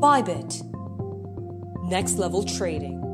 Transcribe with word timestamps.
Bybit. 0.00 0.62
Next 1.90 2.14
level 2.18 2.42
trading. 2.42 3.09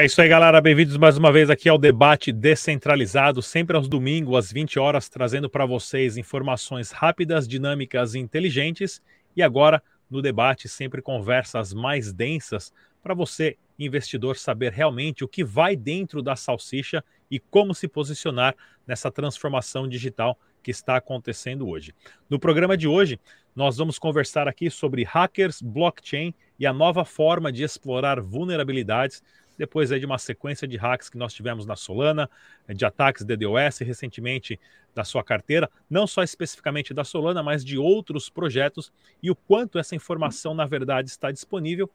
É 0.00 0.06
isso 0.06 0.18
aí, 0.22 0.30
galera. 0.30 0.62
Bem-vindos 0.62 0.96
mais 0.96 1.18
uma 1.18 1.30
vez 1.30 1.50
aqui 1.50 1.68
ao 1.68 1.76
debate 1.76 2.32
descentralizado, 2.32 3.42
sempre 3.42 3.76
aos 3.76 3.86
domingos, 3.86 4.34
às 4.34 4.50
20 4.50 4.78
horas, 4.78 5.10
trazendo 5.10 5.50
para 5.50 5.66
vocês 5.66 6.16
informações 6.16 6.90
rápidas, 6.90 7.46
dinâmicas 7.46 8.14
e 8.14 8.18
inteligentes. 8.18 9.02
E 9.36 9.42
agora, 9.42 9.82
no 10.10 10.22
debate, 10.22 10.70
sempre 10.70 11.02
conversas 11.02 11.74
mais 11.74 12.14
densas 12.14 12.72
para 13.02 13.12
você, 13.12 13.58
investidor, 13.78 14.38
saber 14.38 14.72
realmente 14.72 15.22
o 15.22 15.28
que 15.28 15.44
vai 15.44 15.76
dentro 15.76 16.22
da 16.22 16.34
salsicha 16.34 17.04
e 17.30 17.38
como 17.38 17.74
se 17.74 17.86
posicionar 17.86 18.54
nessa 18.86 19.10
transformação 19.10 19.86
digital 19.86 20.38
que 20.62 20.70
está 20.70 20.96
acontecendo 20.96 21.68
hoje. 21.68 21.94
No 22.26 22.38
programa 22.38 22.74
de 22.74 22.88
hoje, 22.88 23.20
nós 23.54 23.76
vamos 23.76 23.98
conversar 23.98 24.48
aqui 24.48 24.70
sobre 24.70 25.04
hackers, 25.04 25.60
blockchain 25.60 26.32
e 26.58 26.66
a 26.66 26.72
nova 26.72 27.04
forma 27.04 27.52
de 27.52 27.62
explorar 27.62 28.18
vulnerabilidades 28.18 29.22
depois 29.60 29.92
aí 29.92 30.00
de 30.00 30.06
uma 30.06 30.16
sequência 30.16 30.66
de 30.66 30.78
hacks 30.78 31.10
que 31.10 31.18
nós 31.18 31.34
tivemos 31.34 31.66
na 31.66 31.76
Solana, 31.76 32.30
de 32.66 32.82
ataques 32.82 33.26
DDoS 33.26 33.80
recentemente 33.80 34.58
da 34.94 35.04
sua 35.04 35.22
carteira, 35.22 35.70
não 35.88 36.06
só 36.06 36.22
especificamente 36.22 36.94
da 36.94 37.04
Solana, 37.04 37.42
mas 37.42 37.62
de 37.62 37.76
outros 37.76 38.30
projetos 38.30 38.90
e 39.22 39.30
o 39.30 39.36
quanto 39.36 39.78
essa 39.78 39.94
informação 39.94 40.54
na 40.54 40.64
verdade 40.64 41.10
está 41.10 41.30
disponível 41.30 41.90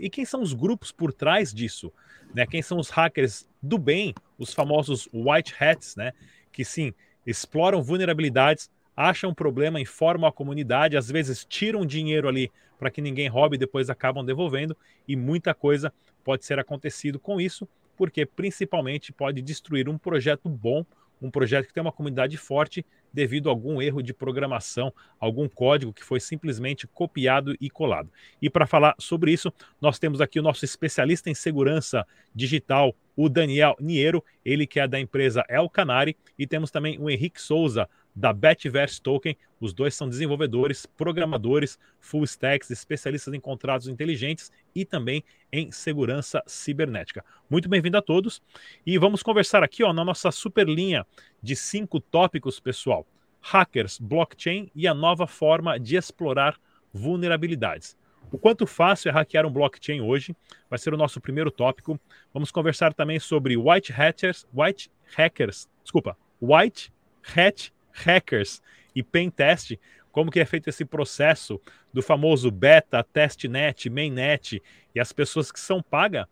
e 0.00 0.10
quem 0.10 0.24
são 0.24 0.42
os 0.42 0.52
grupos 0.52 0.90
por 0.90 1.12
trás 1.12 1.54
disso, 1.54 1.92
né? 2.34 2.44
Quem 2.44 2.60
são 2.60 2.76
os 2.76 2.90
hackers 2.90 3.46
do 3.62 3.78
bem, 3.78 4.12
os 4.36 4.52
famosos 4.52 5.08
white 5.12 5.54
hats, 5.60 5.94
né? 5.94 6.12
Que 6.50 6.64
sim, 6.64 6.92
exploram 7.24 7.80
vulnerabilidades, 7.84 8.68
acham 8.96 9.32
problema, 9.32 9.80
informam 9.80 10.28
a 10.28 10.32
comunidade, 10.32 10.96
às 10.96 11.08
vezes 11.08 11.44
tiram 11.44 11.86
dinheiro 11.86 12.26
ali 12.28 12.50
para 12.78 12.90
que 12.90 13.00
ninguém 13.00 13.28
roube 13.28 13.54
e 13.54 13.58
depois 13.58 13.88
acabam 13.90 14.24
devolvendo 14.24 14.76
e 15.06 15.14
muita 15.14 15.54
coisa 15.54 15.92
pode 16.26 16.44
ser 16.44 16.58
acontecido 16.58 17.20
com 17.20 17.40
isso, 17.40 17.68
porque 17.96 18.26
principalmente 18.26 19.12
pode 19.12 19.40
destruir 19.40 19.88
um 19.88 19.96
projeto 19.96 20.48
bom, 20.48 20.84
um 21.22 21.30
projeto 21.30 21.68
que 21.68 21.72
tem 21.72 21.80
uma 21.80 21.92
comunidade 21.92 22.36
forte 22.36 22.84
devido 23.12 23.48
a 23.48 23.52
algum 23.52 23.80
erro 23.80 24.02
de 24.02 24.12
programação, 24.12 24.92
algum 25.20 25.48
código 25.48 25.92
que 25.92 26.02
foi 26.02 26.18
simplesmente 26.18 26.84
copiado 26.88 27.56
e 27.60 27.70
colado. 27.70 28.10
E 28.42 28.50
para 28.50 28.66
falar 28.66 28.96
sobre 28.98 29.32
isso, 29.32 29.52
nós 29.80 30.00
temos 30.00 30.20
aqui 30.20 30.40
o 30.40 30.42
nosso 30.42 30.64
especialista 30.64 31.30
em 31.30 31.34
segurança 31.34 32.04
digital, 32.34 32.92
o 33.16 33.28
Daniel 33.28 33.76
Niero, 33.78 34.22
ele 34.44 34.66
que 34.66 34.80
é 34.80 34.88
da 34.88 34.98
empresa 34.98 35.44
El 35.48 35.70
Canari, 35.70 36.16
e 36.36 36.44
temos 36.44 36.72
também 36.72 36.98
o 36.98 37.08
Henrique 37.08 37.40
Souza, 37.40 37.88
da 38.16 38.32
Betverse 38.32 39.00
Token. 39.00 39.36
Os 39.60 39.74
dois 39.74 39.94
são 39.94 40.08
desenvolvedores, 40.08 40.86
programadores, 40.86 41.78
full 42.00 42.24
stacks, 42.24 42.70
especialistas 42.70 43.34
em 43.34 43.40
contratos 43.40 43.88
inteligentes 43.88 44.50
e 44.74 44.86
também 44.86 45.22
em 45.52 45.70
segurança 45.70 46.42
cibernética. 46.46 47.22
Muito 47.50 47.68
bem-vindo 47.68 47.98
a 47.98 48.02
todos 48.02 48.42
e 48.86 48.96
vamos 48.96 49.22
conversar 49.22 49.62
aqui 49.62 49.84
ó, 49.84 49.92
na 49.92 50.04
nossa 50.04 50.30
super 50.30 50.66
linha 50.66 51.06
de 51.42 51.54
cinco 51.54 52.00
tópicos, 52.00 52.58
pessoal. 52.58 53.06
Hackers, 53.42 53.98
blockchain 54.00 54.70
e 54.74 54.88
a 54.88 54.94
nova 54.94 55.26
forma 55.26 55.78
de 55.78 55.96
explorar 55.96 56.58
vulnerabilidades. 56.92 57.96
O 58.32 58.38
quanto 58.38 58.66
fácil 58.66 59.10
é 59.10 59.12
hackear 59.12 59.46
um 59.46 59.52
blockchain 59.52 60.00
hoje 60.00 60.34
vai 60.68 60.78
ser 60.78 60.92
o 60.92 60.96
nosso 60.96 61.20
primeiro 61.20 61.50
tópico. 61.50 62.00
Vamos 62.32 62.50
conversar 62.50 62.92
também 62.92 63.20
sobre 63.20 63.56
white 63.56 63.92
hackers, 63.92 64.46
white 64.52 64.90
hackers, 65.16 65.68
desculpa, 65.84 66.16
white 66.40 66.92
hat 67.36 67.72
hackers 67.96 68.62
e 68.94 69.02
pen 69.02 69.30
test, 69.30 69.76
como 70.12 70.30
que 70.30 70.40
é 70.40 70.44
feito 70.44 70.68
esse 70.68 70.84
processo 70.84 71.60
do 71.92 72.02
famoso 72.02 72.50
beta, 72.50 73.02
testnet, 73.02 73.90
mainnet 73.90 74.62
e 74.94 75.00
as 75.00 75.12
pessoas 75.12 75.52
que 75.52 75.60
são 75.60 75.82
pagas 75.82 76.26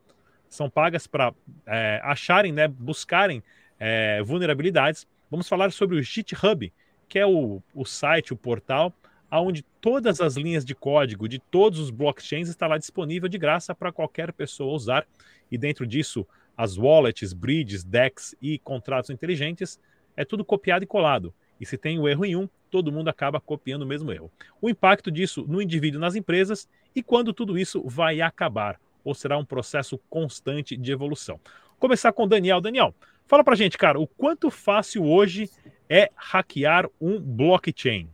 são 0.55 0.71
pagas 0.71 1.07
para 1.07 1.35
é, 1.67 2.01
acharem, 2.05 2.53
né, 2.53 2.69
buscarem 2.69 3.43
é, 3.79 4.23
vulnerabilidades. 4.23 5.07
Vamos 5.31 5.49
falar 5.49 5.73
sobre 5.73 5.97
o 5.97 6.03
GitHub, 6.03 6.73
que 7.09 7.19
é 7.19 7.27
o, 7.27 7.61
o 7.75 7.85
site, 7.85 8.33
o 8.33 8.37
portal, 8.37 8.95
onde 9.31 9.63
todas 9.81 10.21
as 10.21 10.37
linhas 10.37 10.65
de 10.65 10.75
código 10.75 11.29
de 11.29 11.41
todos 11.41 11.81
os 11.81 11.91
blockchains 11.91 12.49
está 12.49 12.69
lá 12.69 12.79
disponível 12.79 13.29
de 13.29 13.37
graça 13.37 13.75
para 13.75 13.91
qualquer 13.91 14.33
pessoa 14.33 14.73
usar. 14.73 15.07
E 15.51 15.59
dentro 15.59 15.85
disso, 15.85 16.27
as 16.57 16.77
wallets, 16.77 17.33
bridges, 17.33 17.83
DEX 17.83 18.37
e 18.41 18.59
contratos 18.61 19.11
inteligentes, 19.11 19.81
é 20.17 20.25
tudo 20.25 20.45
copiado 20.45 20.85
e 20.85 20.87
colado. 20.87 21.35
E 21.61 21.67
se 21.67 21.79
tem 21.79 21.99
o 21.99 22.03
um 22.03 22.09
erro 22.09 22.25
em 22.25 22.37
um, 22.37 22.49
todo 22.71 22.91
mundo 22.91 23.09
acaba 23.09 23.41
copiando 23.41 23.83
o 23.83 23.87
mesmo 23.87 24.11
erro. 24.11 24.31
O 24.61 24.69
impacto 24.69 25.11
disso 25.11 25.45
no 25.49 25.63
indivíduo 25.63 25.99
e 25.99 26.01
nas 26.01 26.17
empresas 26.17 26.69
e 26.95 27.03
quando 27.03 27.33
tudo 27.33 27.59
isso 27.59 27.83
vai 27.87 28.21
acabar, 28.21 28.81
ou 29.05 29.15
será 29.15 29.39
um 29.39 29.45
processo 29.45 29.99
constante 30.11 30.77
de 30.77 30.93
evolução. 30.93 31.39
Vou 31.71 31.79
começar 31.79 32.13
com 32.13 32.25
o 32.25 32.27
Daniel. 32.27 32.61
Daniel, 32.61 32.95
fala 33.27 33.45
pra 33.45 33.55
gente, 33.55 33.79
cara, 33.79 34.01
o 34.01 34.07
quanto 34.07 34.51
fácil 34.51 35.05
hoje 35.05 35.49
é 35.89 36.11
hackear 36.17 36.89
um 37.01 37.21
blockchain? 37.21 38.09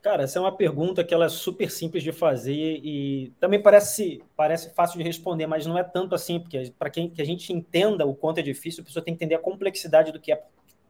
Cara, 0.00 0.22
essa 0.22 0.38
é 0.38 0.42
uma 0.42 0.56
pergunta 0.56 1.02
que 1.02 1.12
ela 1.12 1.24
é 1.24 1.28
super 1.28 1.70
simples 1.70 2.04
de 2.04 2.12
fazer 2.12 2.80
e 2.84 3.32
também 3.40 3.60
parece, 3.60 4.22
parece 4.36 4.72
fácil 4.72 4.96
de 4.98 5.04
responder, 5.04 5.46
mas 5.46 5.66
não 5.66 5.76
é 5.76 5.82
tanto 5.82 6.14
assim, 6.14 6.38
porque 6.38 6.72
para 6.78 6.88
quem 6.88 7.10
que 7.10 7.20
a 7.20 7.24
gente 7.26 7.52
entenda 7.52 8.06
o 8.06 8.14
quanto 8.14 8.38
é 8.38 8.42
difícil, 8.42 8.82
a 8.82 8.86
pessoa 8.86 9.04
tem 9.04 9.12
que 9.14 9.24
entender 9.24 9.34
a 9.34 9.40
complexidade 9.40 10.12
do 10.12 10.20
que 10.20 10.30
é 10.30 10.40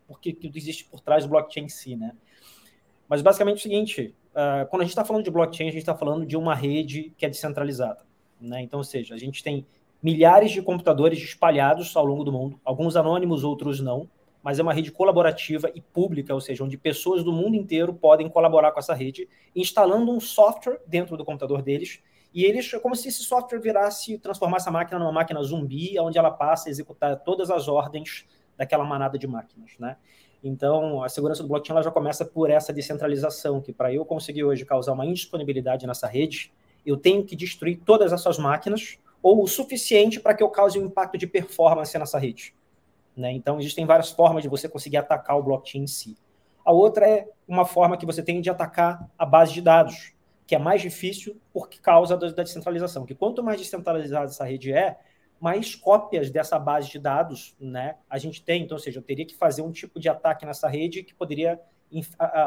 porque 0.08 0.32
tudo 0.32 0.56
existe 0.56 0.84
por 0.86 1.00
trás 1.00 1.24
do 1.24 1.30
blockchain 1.30 1.66
em 1.66 1.68
si, 1.68 1.94
né? 1.94 2.12
Mas 3.06 3.22
basicamente 3.22 3.56
é 3.56 3.58
o 3.58 3.62
seguinte, 3.62 4.14
uh, 4.32 4.66
quando 4.68 4.82
a 4.82 4.84
gente 4.84 4.92
está 4.92 5.04
falando 5.04 5.24
de 5.24 5.30
blockchain, 5.30 5.68
a 5.68 5.70
gente 5.70 5.80
está 5.80 5.94
falando 5.94 6.26
de 6.26 6.36
uma 6.36 6.54
rede 6.54 7.12
que 7.16 7.26
é 7.26 7.28
descentralizada, 7.28 8.00
né? 8.40 8.62
Então, 8.62 8.78
ou 8.78 8.84
seja, 8.84 9.14
a 9.14 9.18
gente 9.18 9.42
tem 9.44 9.66
milhares 10.02 10.50
de 10.50 10.62
computadores 10.62 11.18
espalhados 11.18 11.94
ao 11.94 12.04
longo 12.04 12.24
do 12.24 12.32
mundo, 12.32 12.58
alguns 12.64 12.96
anônimos, 12.96 13.44
outros 13.44 13.80
não, 13.80 14.08
mas 14.42 14.58
é 14.58 14.62
uma 14.62 14.72
rede 14.72 14.90
colaborativa 14.90 15.70
e 15.74 15.80
pública, 15.80 16.32
ou 16.32 16.40
seja, 16.40 16.64
onde 16.64 16.78
pessoas 16.78 17.22
do 17.22 17.32
mundo 17.32 17.56
inteiro 17.56 17.92
podem 17.92 18.28
colaborar 18.28 18.72
com 18.72 18.78
essa 18.78 18.94
rede, 18.94 19.28
instalando 19.54 20.10
um 20.12 20.20
software 20.20 20.80
dentro 20.86 21.16
do 21.16 21.24
computador 21.24 21.60
deles, 21.60 22.00
e 22.32 22.44
eles, 22.44 22.70
como 22.82 22.94
se 22.94 23.08
esse 23.08 23.24
software 23.24 23.58
virasse, 23.58 24.18
transformasse 24.18 24.68
a 24.68 24.72
máquina 24.72 24.98
numa 24.98 25.12
máquina 25.12 25.42
zumbi, 25.42 25.98
onde 25.98 26.18
ela 26.18 26.30
passa 26.30 26.68
a 26.68 26.70
executar 26.70 27.18
todas 27.24 27.50
as 27.50 27.68
ordens 27.68 28.26
daquela 28.58 28.84
manada 28.84 29.16
de 29.16 29.26
máquinas, 29.26 29.70
né? 29.78 29.96
Então, 30.42 31.02
a 31.02 31.08
segurança 31.08 31.42
do 31.42 31.48
blockchain 31.48 31.74
ela 31.74 31.82
já 31.82 31.90
começa 31.90 32.24
por 32.24 32.50
essa 32.50 32.72
descentralização, 32.72 33.60
que 33.60 33.72
para 33.72 33.92
eu 33.92 34.04
conseguir 34.04 34.44
hoje 34.44 34.64
causar 34.64 34.92
uma 34.92 35.06
indisponibilidade 35.06 35.86
nessa 35.86 36.06
rede, 36.06 36.52
eu 36.84 36.96
tenho 36.96 37.24
que 37.24 37.34
destruir 37.34 37.80
todas 37.84 38.12
essas 38.12 38.38
máquinas, 38.38 38.98
ou 39.22 39.42
o 39.42 39.46
suficiente 39.48 40.20
para 40.20 40.34
que 40.34 40.42
eu 40.42 40.48
cause 40.48 40.78
um 40.78 40.86
impacto 40.86 41.18
de 41.18 41.26
performance 41.26 41.96
nessa 41.98 42.18
rede. 42.18 42.54
Né? 43.16 43.32
Então, 43.32 43.58
existem 43.58 43.84
várias 43.84 44.10
formas 44.10 44.42
de 44.42 44.48
você 44.48 44.68
conseguir 44.68 44.98
atacar 44.98 45.36
o 45.36 45.42
blockchain 45.42 45.82
em 45.82 45.86
si. 45.86 46.16
A 46.64 46.70
outra 46.70 47.08
é 47.08 47.28
uma 47.46 47.64
forma 47.64 47.96
que 47.96 48.06
você 48.06 48.22
tem 48.22 48.40
de 48.40 48.50
atacar 48.50 49.10
a 49.18 49.26
base 49.26 49.52
de 49.52 49.60
dados, 49.60 50.12
que 50.46 50.54
é 50.54 50.58
mais 50.58 50.80
difícil 50.80 51.36
por 51.52 51.68
causa 51.68 52.16
da 52.16 52.28
descentralização. 52.28 53.04
Que 53.04 53.14
quanto 53.14 53.42
mais 53.42 53.60
descentralizada 53.60 54.26
essa 54.26 54.44
rede 54.44 54.72
é, 54.72 54.98
mais 55.40 55.74
cópias 55.74 56.30
dessa 56.30 56.58
base 56.58 56.90
de 56.90 56.98
dados 56.98 57.54
né, 57.60 57.96
a 58.08 58.18
gente 58.18 58.42
tem. 58.42 58.62
Então, 58.62 58.76
ou 58.76 58.82
seja, 58.82 58.98
eu 58.98 59.02
teria 59.02 59.24
que 59.24 59.34
fazer 59.34 59.62
um 59.62 59.70
tipo 59.70 60.00
de 60.00 60.08
ataque 60.08 60.44
nessa 60.44 60.68
rede 60.68 61.02
que 61.02 61.14
poderia 61.14 61.60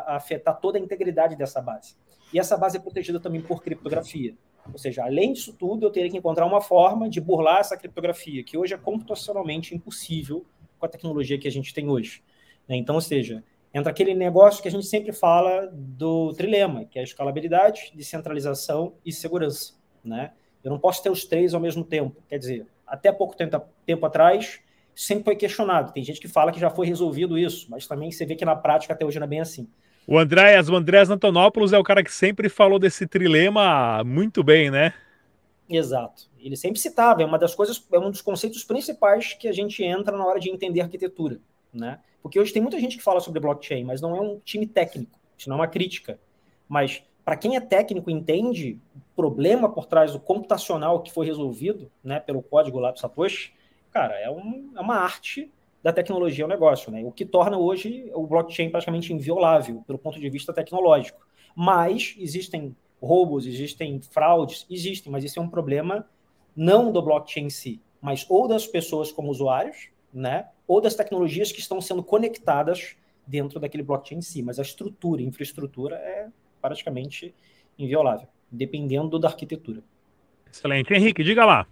afetar 0.08 0.60
toda 0.60 0.78
a 0.78 0.82
integridade 0.82 1.36
dessa 1.36 1.62
base. 1.62 1.96
E 2.34 2.40
essa 2.40 2.58
base 2.58 2.78
é 2.78 2.80
protegida 2.80 3.20
também 3.20 3.42
por 3.42 3.62
criptografia. 3.62 4.36
Ou 4.72 4.78
seja, 4.78 5.04
além 5.04 5.34
disso 5.34 5.56
tudo, 5.58 5.86
eu 5.86 5.90
teria 5.90 6.10
que 6.10 6.18
encontrar 6.18 6.46
uma 6.46 6.62
forma 6.62 7.10
de 7.10 7.20
burlar 7.20 7.60
essa 7.60 7.76
criptografia, 7.76 8.44
que 8.44 8.58
hoje 8.58 8.74
é 8.74 8.78
computacionalmente 8.78 9.76
impossível 9.76 10.46
com 10.78 10.86
a 10.86 10.90
tecnologia 10.90 11.38
que 11.40 11.48
a 11.48 11.52
gente 11.52 11.74
tem 11.74 11.90
hoje. 11.90 12.24
Né. 12.68 12.76
Então, 12.76 12.96
ou 12.96 13.02
seja, 13.02 13.44
entra 13.74 13.92
aquele 13.92 14.14
negócio 14.14 14.62
que 14.62 14.68
a 14.68 14.72
gente 14.72 14.86
sempre 14.86 15.12
fala 15.12 15.68
do 15.74 16.34
trilema, 16.34 16.86
que 16.86 17.00
é 17.00 17.04
escalabilidade, 17.04 17.92
descentralização 17.96 18.94
e 19.06 19.12
segurança. 19.12 19.74
Né? 20.04 20.32
Eu 20.64 20.70
não 20.70 20.80
posso 20.80 21.02
ter 21.02 21.10
os 21.10 21.26
três 21.26 21.54
ao 21.54 21.60
mesmo 21.60 21.84
tempo. 21.84 22.22
Quer 22.30 22.38
dizer, 22.38 22.68
até 22.92 23.10
pouco 23.12 23.36
tempo, 23.36 23.62
tempo 23.86 24.06
atrás, 24.06 24.60
sempre 24.94 25.24
foi 25.24 25.36
questionado. 25.36 25.94
Tem 25.94 26.04
gente 26.04 26.20
que 26.20 26.28
fala 26.28 26.52
que 26.52 26.60
já 26.60 26.70
foi 26.70 26.86
resolvido 26.86 27.38
isso, 27.38 27.68
mas 27.70 27.88
também 27.88 28.12
você 28.12 28.26
vê 28.26 28.36
que 28.36 28.44
na 28.44 28.56
prática 28.56 28.94
até 28.94 29.06
hoje 29.06 29.18
não 29.18 29.26
é 29.26 29.30
bem 29.30 29.40
assim. 29.40 29.68
O 30.06 30.18
Andréas, 30.18 30.68
o 30.68 30.76
Andréas 30.76 31.10
Antonopoulos 31.10 31.72
é 31.72 31.80
o 31.80 31.84
cara 31.84 32.04
que 32.04 32.14
sempre 32.14 32.50
falou 32.50 32.78
desse 32.78 33.08
trilema 33.08 34.04
muito 34.04 34.44
bem, 34.44 34.70
né? 34.70 34.94
Exato. 35.70 36.30
ele 36.38 36.58
sempre 36.58 36.82
citava, 36.82 37.22
é 37.22 37.26
uma 37.26 37.40
das 37.40 37.56
coisas, 37.56 37.82
é 37.94 37.98
um 37.98 38.12
dos 38.12 38.22
conceitos 38.22 38.62
principais 38.62 39.34
que 39.34 39.48
a 39.48 39.54
gente 39.54 39.82
entra 39.82 40.18
na 40.18 40.26
hora 40.26 40.38
de 40.38 40.50
entender 40.50 40.82
arquitetura, 40.82 41.40
né? 41.74 42.00
Porque 42.22 42.38
hoje 42.38 42.52
tem 42.52 42.62
muita 42.62 42.78
gente 42.78 42.98
que 42.98 43.04
fala 43.04 43.22
sobre 43.22 43.40
blockchain, 43.40 43.86
mas 43.86 44.02
não 44.02 44.14
é 44.14 44.20
um 44.20 44.38
time 44.44 44.68
técnico, 44.68 45.18
isso 45.38 45.48
não 45.48 45.56
é 45.56 45.60
uma 45.62 45.68
crítica. 45.68 46.20
Mas 46.68 47.02
para 47.24 47.38
quem 47.38 47.56
é 47.56 47.62
técnico 47.62 48.12
entende 48.12 48.82
problema 49.16 49.70
por 49.70 49.86
trás 49.86 50.14
do 50.14 50.20
computacional 50.20 51.02
que 51.02 51.12
foi 51.12 51.26
resolvido, 51.26 51.92
né, 52.04 52.20
pelo 52.20 52.42
código 52.42 52.80
lá 52.80 52.92
do 52.92 53.00
Satoshi, 53.00 53.54
cara, 53.92 54.16
é, 54.20 54.30
um, 54.30 54.72
é 54.76 54.82
uma 54.82 54.96
arte 54.96 55.52
da 55.84 55.92
tecnologia 55.92 56.46
ao 56.46 56.50
negócio, 56.50 56.92
né? 56.92 57.04
O 57.04 57.12
que 57.12 57.26
torna 57.26 57.58
hoje 57.58 58.10
o 58.14 58.28
blockchain 58.28 58.70
praticamente 58.70 59.12
inviolável 59.12 59.84
pelo 59.88 59.98
ponto 59.98 60.20
de 60.20 60.30
vista 60.30 60.54
tecnológico. 60.54 61.26
Mas 61.56 62.16
existem 62.20 62.76
roubos, 63.02 63.48
existem 63.48 64.00
fraudes, 64.00 64.66
existem, 64.70 65.12
mas 65.12 65.24
isso 65.24 65.40
é 65.40 65.42
um 65.42 65.50
problema 65.50 66.08
não 66.56 66.92
do 66.92 67.02
blockchain 67.02 67.46
em 67.46 67.50
si, 67.50 67.82
mas 68.00 68.26
ou 68.30 68.48
das 68.48 68.68
pessoas 68.68 69.12
como 69.12 69.32
usuários, 69.32 69.90
né? 70.14 70.50
Ou 70.68 70.80
das 70.80 70.94
tecnologias 70.94 71.52
que 71.52 71.60
estão 71.60 71.82
sendo 71.82 72.04
conectadas 72.04 72.96
dentro 73.26 73.60
daquele 73.60 73.84
blockchain 73.84 74.20
em 74.20 74.22
si. 74.22 74.44
Mas 74.44 74.60
a 74.60 74.62
estrutura, 74.62 75.22
a 75.22 75.26
infraestrutura 75.26 75.96
é 75.96 76.28
praticamente 76.62 77.34
inviolável, 77.78 78.28
dependendo 78.52 79.18
da 79.18 79.30
arquitetura. 79.30 79.82
Excelente. 80.52 80.94
Henrique, 80.94 81.24
diga 81.24 81.46
lá. 81.46 81.68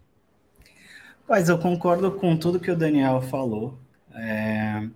Mas 1.28 1.50
eu 1.50 1.60
concordo 1.60 2.12
com 2.12 2.36
tudo 2.38 2.60
que 2.60 2.72
o 2.72 2.76
Daniel 2.76 3.22
falou. 3.22 3.78
É... 4.14 4.88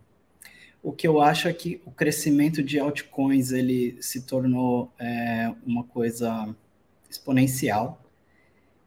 O 0.82 0.92
que 0.92 1.08
eu 1.08 1.22
acho 1.22 1.48
é 1.48 1.54
que 1.54 1.82
o 1.86 1.92
crescimento 1.92 2.62
de 2.62 2.78
altcoins 2.78 3.52
ele 3.52 3.98
se 4.02 4.24
tornou 4.24 4.92
é, 5.00 5.54
uma 5.66 5.86
coisa 5.86 6.54
exponencial 7.10 8.02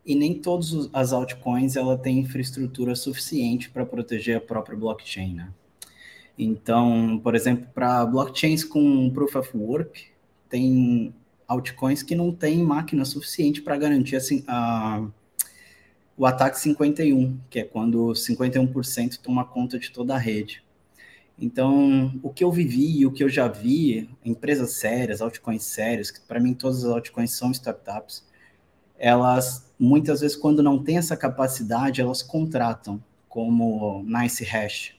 e 0.04 0.14
nem 0.14 0.34
todas 0.34 0.90
as 0.92 1.12
altcoins 1.12 1.74
ela 1.74 1.96
tem 1.96 2.18
infraestrutura 2.18 2.94
suficiente 2.94 3.70
para 3.70 3.86
proteger 3.86 4.36
a 4.36 4.40
própria 4.40 4.76
blockchain, 4.76 5.34
né? 5.34 5.48
Então, 6.38 7.18
por 7.22 7.34
exemplo, 7.34 7.66
para 7.74 8.04
blockchains 8.04 8.62
com 8.62 9.10
proof 9.10 9.34
of 9.36 9.56
work, 9.56 10.06
tem 10.50 11.14
altcoins 11.46 12.02
que 12.02 12.14
não 12.14 12.32
tem 12.32 12.62
máquina 12.62 13.04
suficiente 13.04 13.62
para 13.62 13.76
garantir 13.76 14.16
assim, 14.16 14.44
a, 14.46 15.06
o 16.16 16.26
ataque 16.26 16.58
51, 16.58 17.38
que 17.50 17.60
é 17.60 17.64
quando 17.64 18.12
51% 18.12 19.18
toma 19.18 19.44
conta 19.44 19.78
de 19.78 19.90
toda 19.90 20.14
a 20.14 20.18
rede. 20.18 20.64
Então, 21.38 22.18
o 22.22 22.30
que 22.30 22.42
eu 22.42 22.50
vivi 22.50 23.00
e 23.00 23.06
o 23.06 23.12
que 23.12 23.22
eu 23.22 23.28
já 23.28 23.46
vi, 23.46 24.08
empresas 24.24 24.72
sérias, 24.72 25.20
altcoins 25.20 25.64
sérias, 25.64 26.10
que 26.10 26.20
para 26.20 26.40
mim 26.40 26.54
todas 26.54 26.84
as 26.84 26.90
altcoins 26.90 27.32
são 27.32 27.50
startups, 27.50 28.24
elas 28.98 29.70
muitas 29.78 30.20
vezes 30.20 30.36
quando 30.36 30.62
não 30.62 30.82
tem 30.82 30.96
essa 30.96 31.16
capacidade, 31.16 32.00
elas 32.00 32.22
contratam 32.22 33.02
como 33.28 34.02
Nice 34.04 34.42
Hash, 34.42 34.96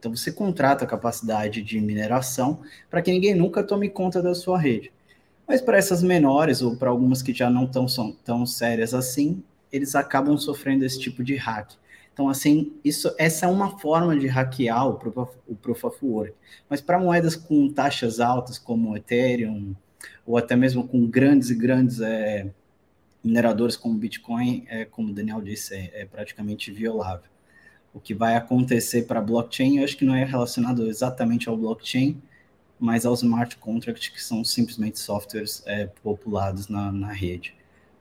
então 0.00 0.16
você 0.16 0.32
contrata 0.32 0.84
a 0.84 0.88
capacidade 0.88 1.62
de 1.62 1.78
mineração 1.78 2.62
para 2.88 3.02
que 3.02 3.12
ninguém 3.12 3.34
nunca 3.34 3.62
tome 3.62 3.90
conta 3.90 4.22
da 4.22 4.34
sua 4.34 4.58
rede. 4.58 4.90
Mas 5.50 5.60
para 5.60 5.76
essas 5.76 6.00
menores 6.00 6.62
ou 6.62 6.76
para 6.76 6.90
algumas 6.90 7.22
que 7.22 7.34
já 7.34 7.50
não 7.50 7.66
tão, 7.66 7.88
são 7.88 8.12
tão 8.12 8.46
sérias 8.46 8.94
assim, 8.94 9.42
eles 9.72 9.96
acabam 9.96 10.38
sofrendo 10.38 10.84
esse 10.84 11.00
tipo 11.00 11.24
de 11.24 11.34
hack. 11.34 11.72
Então, 12.12 12.28
assim, 12.28 12.72
isso, 12.84 13.12
essa 13.18 13.46
é 13.46 13.48
uma 13.48 13.76
forma 13.76 14.16
de 14.16 14.28
hackear 14.28 14.86
o 14.86 14.94
Proof 14.94 15.16
of, 15.16 15.32
o 15.48 15.56
proof 15.56 15.84
of 15.84 15.98
Work. 16.06 16.34
Mas 16.68 16.80
para 16.80 17.00
moedas 17.00 17.34
com 17.34 17.68
taxas 17.68 18.20
altas, 18.20 18.58
como 18.58 18.96
Ethereum, 18.96 19.74
ou 20.24 20.36
até 20.36 20.54
mesmo 20.54 20.86
com 20.86 21.04
grandes 21.04 21.50
e 21.50 21.56
grandes 21.56 22.00
é, 22.00 22.48
mineradores 23.24 23.76
como 23.76 23.98
Bitcoin, 23.98 24.64
é, 24.68 24.84
como 24.84 25.08
o 25.08 25.12
Daniel 25.12 25.42
disse, 25.42 25.74
é, 25.74 26.02
é 26.02 26.04
praticamente 26.04 26.70
violável 26.70 27.28
o 27.92 27.98
que 27.98 28.14
vai 28.14 28.36
acontecer 28.36 29.02
para 29.02 29.20
blockchain, 29.20 29.78
eu 29.78 29.84
acho 29.84 29.96
que 29.96 30.04
não 30.04 30.14
é 30.14 30.24
relacionado 30.24 30.86
exatamente 30.86 31.48
ao 31.48 31.56
blockchain, 31.56 32.22
mas 32.80 33.04
aos 33.04 33.22
smart 33.22 33.56
contracts, 33.58 34.08
que 34.08 34.22
são 34.22 34.42
simplesmente 34.42 34.98
softwares 34.98 35.62
é, 35.66 35.86
populados 36.02 36.68
na, 36.68 36.90
na 36.90 37.12
rede. 37.12 37.54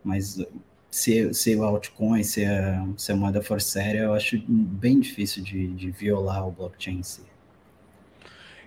Mas 0.04 0.44
se, 0.90 1.34
se 1.34 1.56
o 1.56 1.64
altcoin, 1.64 2.24
se 2.24 2.46
a, 2.46 2.88
se 2.98 3.12
a 3.12 3.16
moeda 3.16 3.42
for 3.42 3.60
séria, 3.60 4.00
eu 4.00 4.14
acho 4.14 4.42
bem 4.48 5.00
difícil 5.00 5.44
de, 5.44 5.68
de 5.68 5.92
violar 5.92 6.48
o 6.48 6.52
blockchain 6.52 7.00
em 7.00 7.04
si. 7.04 7.22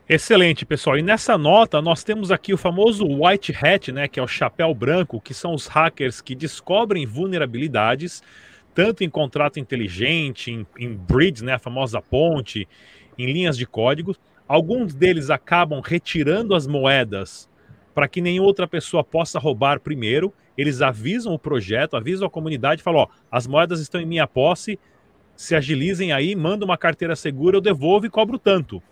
Excelente, 0.09 0.67
pessoal. 0.67 0.99
E 0.99 1.03
nessa 1.03 1.39
nota 1.39 1.81
nós 1.81 2.05
temos 2.05 2.31
aqui 2.31 2.53
o 2.53 2.59
famoso 2.59 3.07
white 3.07 3.57
hat, 3.61 3.91
né, 3.91 4.07
que 4.07 4.21
é 4.21 4.23
o 4.23 4.29
chapéu 4.29 4.75
branco, 4.75 5.21
que 5.21 5.33
são 5.33 5.55
os 5.55 5.67
hackers 5.67 6.21
que 6.21 6.35
descobrem 6.35 7.07
vulnerabilidades 7.07 8.23
tanto 8.75 9.05
em 9.05 9.11
contrato 9.11 9.59
inteligente, 9.59 10.51
em, 10.51 10.67
em 10.79 10.95
bridge, 10.95 11.45
né, 11.45 11.55
a 11.55 11.59
famosa 11.59 12.01
ponte, 12.01 12.67
em 13.19 13.31
linhas 13.31 13.57
de 13.57 13.67
código. 13.67 14.17
Alguns 14.53 14.93
deles 14.93 15.31
acabam 15.31 15.81
retirando 15.83 16.55
as 16.55 16.67
moedas 16.67 17.49
para 17.95 18.07
que 18.07 18.21
nenhuma 18.21 18.49
outra 18.49 18.69
pessoa 18.69 19.03
possa 19.03 19.39
roubar 19.39 19.81
primeiro. 19.81 20.31
Eles 20.59 20.83
avisam 20.83 21.33
o 21.33 21.39
projeto, 21.39 21.97
avisam 21.97 22.27
a 22.27 22.31
comunidade, 22.31 22.83
falam: 22.83 23.01
ó, 23.01 23.07
as 23.31 23.47
moedas 23.47 23.81
estão 23.81 23.99
em 23.99 24.05
minha 24.05 24.27
posse, 24.27 24.79
se 25.35 25.55
agilizem 25.55 26.13
aí, 26.13 26.37
manda 26.37 26.67
uma 26.67 26.77
carteira 26.77 27.17
segura, 27.17 27.57
eu 27.57 27.63
devolvo 27.63 28.05
e 28.05 28.11
cobro 28.11 28.39
tanto. 28.39 28.83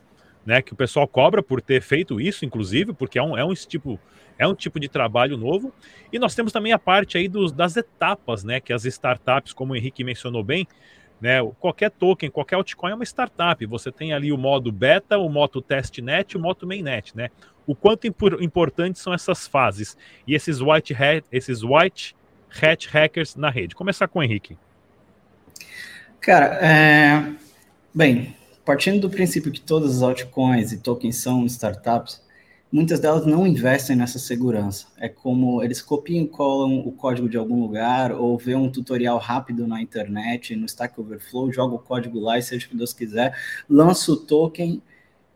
Né, 0.47 0.63
que 0.63 0.73
o 0.73 0.77
pessoal 0.77 1.07
cobra 1.07 1.43
por 1.43 1.61
ter 1.61 1.83
feito 1.83 2.19
isso, 2.19 2.47
inclusive, 2.47 2.95
porque 2.95 3.19
é 3.19 3.23
um, 3.23 3.37
é 3.37 3.45
um 3.45 3.53
tipo 3.53 4.01
é 4.39 4.49
um 4.49 4.55
tipo 4.55 4.81
de 4.81 4.89
trabalho 4.89 5.37
novo. 5.37 5.75
E 6.11 6.19
nós 6.19 6.35
temos 6.35 6.51
também 6.51 6.73
a 6.73 6.79
parte 6.79 7.19
aí 7.19 7.29
dos, 7.29 7.53
das 7.53 7.77
etapas, 7.77 8.43
né? 8.43 8.61
Que 8.61 8.73
as 8.73 8.87
startups, 8.87 9.53
como 9.53 9.75
o 9.75 9.77
Henrique 9.77 10.03
mencionou 10.03 10.43
bem, 10.43 10.67
né? 11.21 11.39
Qualquer 11.59 11.91
token, 11.91 12.31
qualquer 12.31 12.57
altcoin 12.57 12.93
é 12.93 12.95
uma 12.95 13.05
startup. 13.05 13.65
Você 13.67 13.93
tem 13.93 14.13
ali 14.13 14.33
o 14.33 14.39
modo 14.39 14.73
beta, 14.73 15.19
o 15.19 15.29
modo 15.29 15.61
testnet 15.61 16.37
o 16.37 16.41
modo 16.41 16.67
mainnet, 16.67 17.17
né? 17.17 17.31
O 17.67 17.75
quanto 17.75 18.07
impor, 18.07 18.43
importantes 18.43 19.03
são 19.03 19.13
essas 19.13 19.47
fases 19.47 19.97
e 20.27 20.35
esses 20.35 20.61
white 20.61 20.95
hat, 20.95 21.25
esses 21.31 21.63
white 21.63 22.17
hat 22.63 22.89
hackers 22.89 23.37
na 23.37 23.51
rede. 23.51 23.75
Começar 23.75 24.09
com 24.09 24.19
o 24.19 24.23
Henrique. 24.23 24.57
Cara, 26.21 26.59
é... 26.61 27.33
bem, 27.95 28.37
partindo 28.65 29.01
do 29.01 29.11
princípio 29.11 29.53
que 29.53 29.61
todas 29.61 29.97
as 29.97 30.03
altcoins 30.03 30.73
e 30.73 30.79
tokens 30.79 31.17
são 31.17 31.47
startups, 31.47 32.23
muitas 32.73 33.01
delas 33.01 33.27
não 33.27 33.47
investem 33.47 33.97
nessa 33.97 34.19
segurança. 34.19 34.87
É 34.97 35.09
como 35.09 35.63
eles 35.63 35.83
copiam 35.83 36.25
e 36.25 36.29
colam 36.29 36.79
o 36.81 36.93
código 36.93 37.29
de 37.29 37.37
algum 37.37 37.61
lugar 37.61 38.13
ou 38.13 38.39
vê 38.39 38.55
um 38.55 38.71
tutorial 38.71 39.19
rápido 39.19 39.67
na 39.67 39.83
internet, 39.83 40.55
no 40.55 40.67
Stack 40.67 40.99
Overflow, 41.01 41.53
joga 41.53 41.75
o 41.75 41.79
código 41.79 42.21
lá 42.21 42.39
e 42.39 42.43
seja 42.43 42.67
o 42.67 42.69
que 42.71 42.77
Deus 42.77 42.93
quiser, 42.93 43.37
lança 43.69 44.13
o 44.13 44.17
token 44.17 44.81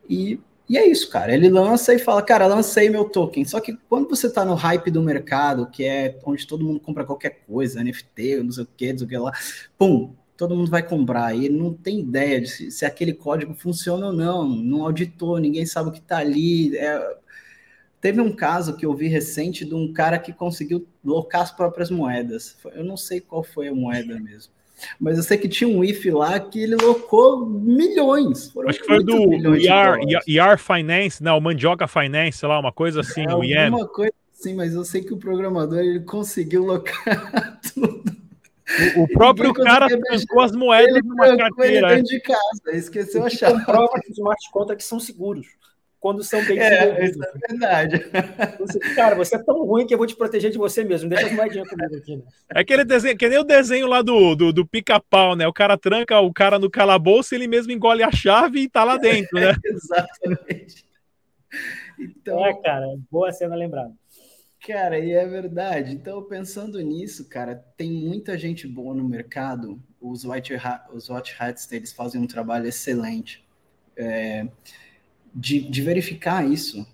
e, 0.08 0.40
e 0.68 0.78
é 0.78 0.86
isso, 0.86 1.10
cara. 1.10 1.34
Ele 1.34 1.48
lança 1.48 1.92
e 1.94 1.98
fala, 1.98 2.22
cara, 2.22 2.46
lancei 2.46 2.88
meu 2.88 3.04
token. 3.04 3.44
Só 3.44 3.60
que 3.60 3.76
quando 3.88 4.08
você 4.08 4.26
está 4.28 4.44
no 4.44 4.54
hype 4.54 4.90
do 4.90 5.02
mercado, 5.02 5.66
que 5.66 5.84
é 5.84 6.18
onde 6.24 6.46
todo 6.46 6.64
mundo 6.64 6.80
compra 6.80 7.04
qualquer 7.04 7.40
coisa, 7.46 7.82
NFT, 7.82 8.42
não 8.42 8.52
sei 8.52 8.64
o 8.64 8.68
que, 8.76 8.92
não 8.92 8.98
sei 8.98 9.06
o 9.06 9.10
que 9.10 9.18
lá, 9.18 9.32
pum, 9.76 10.14
todo 10.36 10.54
mundo 10.56 10.70
vai 10.70 10.82
comprar 10.82 11.34
e 11.34 11.46
ele 11.46 11.56
não 11.56 11.72
tem 11.72 12.00
ideia 12.00 12.40
de 12.40 12.48
se, 12.48 12.70
se, 12.70 12.84
aquele 12.84 13.12
código 13.12 13.54
funciona 13.54 14.06
ou 14.06 14.12
não, 14.12 14.48
não 14.48 14.82
auditou, 14.82 15.38
ninguém 15.38 15.64
sabe 15.66 15.88
o 15.88 15.92
que 15.92 15.98
está 15.98 16.18
ali. 16.18 16.76
É, 16.76 17.16
Teve 18.04 18.20
um 18.20 18.30
caso 18.30 18.76
que 18.76 18.84
eu 18.84 18.92
vi 18.92 19.08
recente 19.08 19.64
de 19.64 19.74
um 19.74 19.90
cara 19.90 20.18
que 20.18 20.30
conseguiu 20.30 20.86
locar 21.02 21.40
as 21.40 21.50
próprias 21.50 21.90
moedas. 21.90 22.54
Eu 22.74 22.84
não 22.84 22.98
sei 22.98 23.18
qual 23.18 23.42
foi 23.42 23.68
a 23.68 23.74
moeda 23.74 24.20
mesmo. 24.20 24.52
Mas 25.00 25.16
eu 25.16 25.22
sei 25.22 25.38
que 25.38 25.48
tinha 25.48 25.66
um 25.66 25.82
IF 25.82 26.10
lá 26.10 26.38
que 26.38 26.62
ele 26.62 26.76
locou 26.76 27.46
milhões. 27.46 28.52
Acho 28.68 28.80
que 28.80 28.86
foi 28.86 29.02
do 29.02 29.54
ER, 29.54 29.96
ER 30.28 30.58
Finance, 30.58 31.22
não, 31.22 31.40
Mandioca 31.40 31.88
Finance, 31.88 32.44
lá, 32.44 32.60
uma 32.60 32.72
coisa 32.72 33.00
assim, 33.00 33.24
é, 33.26 33.34
o 33.34 33.42
IEM. 33.42 33.70
Uma 33.70 33.88
coisa 33.88 34.12
assim, 34.38 34.52
mas 34.52 34.74
eu 34.74 34.84
sei 34.84 35.02
que 35.02 35.14
o 35.14 35.16
programador 35.16 35.78
ele 35.78 36.00
conseguiu 36.00 36.62
locar 36.62 37.58
tudo. 37.72 38.04
O, 38.98 39.04
o 39.04 39.08
próprio 39.08 39.54
cara 39.54 39.88
trancou 39.88 40.42
as 40.42 40.52
moedas 40.52 41.02
numa 41.02 41.38
carteira. 41.38 41.86
Ele 41.86 42.02
dentro 42.02 42.10
de 42.10 42.20
casa, 42.20 42.76
esqueceu 42.76 43.24
a 43.24 43.30
chave. 43.30 43.64
Prova 43.64 43.98
que 43.98 44.10
os 44.10 44.18
smart 44.18 44.50
contracts 44.52 44.86
são 44.86 45.00
seguros 45.00 45.46
quando 46.04 46.22
são 46.22 46.44
bem 46.44 46.58
é, 46.58 47.02
Isso 47.02 47.18
é 47.24 47.48
verdade. 47.48 48.04
Você, 48.58 48.78
cara, 48.94 49.14
você 49.14 49.36
é 49.36 49.42
tão 49.42 49.64
ruim 49.64 49.86
que 49.86 49.94
eu 49.94 49.96
vou 49.96 50.06
te 50.06 50.14
proteger 50.14 50.50
de 50.50 50.58
você 50.58 50.84
mesmo. 50.84 51.08
Deixa 51.08 51.28
as 51.28 51.32
moedinhas 51.32 51.66
comigo 51.66 51.96
aqui. 51.96 52.16
Né? 52.18 52.22
É 52.54 52.60
aquele 52.60 52.84
desenho, 52.84 53.16
que 53.16 53.26
nem 53.26 53.38
o 53.38 53.42
desenho 53.42 53.86
lá 53.86 54.02
do, 54.02 54.34
do, 54.34 54.52
do 54.52 54.66
pica-pau, 54.66 55.34
né? 55.34 55.46
O 55.46 55.52
cara 55.52 55.78
tranca 55.78 56.20
o 56.20 56.30
cara 56.30 56.58
no 56.58 56.68
calabouço, 56.68 57.34
ele 57.34 57.48
mesmo 57.48 57.72
engole 57.72 58.02
a 58.02 58.12
chave 58.12 58.60
e 58.60 58.68
tá 58.68 58.84
lá 58.84 58.98
dentro, 58.98 59.40
né? 59.40 59.54
Exatamente. 59.64 60.84
Então, 61.98 62.44
é, 62.44 62.52
cara, 62.60 62.84
boa 63.10 63.32
cena 63.32 63.56
lembrada. 63.56 63.94
Cara, 64.66 64.98
e 64.98 65.10
é 65.10 65.26
verdade. 65.26 65.94
Então, 65.94 66.22
pensando 66.22 66.78
nisso, 66.82 67.30
cara, 67.30 67.64
tem 67.78 67.90
muita 67.90 68.36
gente 68.36 68.68
boa 68.68 68.94
no 68.94 69.08
mercado. 69.08 69.82
Os 69.98 70.26
White, 70.26 70.52
os 70.92 71.08
white 71.08 71.34
Hats, 71.38 71.72
eles 71.72 71.94
fazem 71.94 72.20
um 72.20 72.26
trabalho 72.26 72.66
excelente. 72.66 73.42
É, 73.96 74.46
de, 75.34 75.60
de 75.60 75.82
verificar 75.82 76.48
isso. 76.48 76.86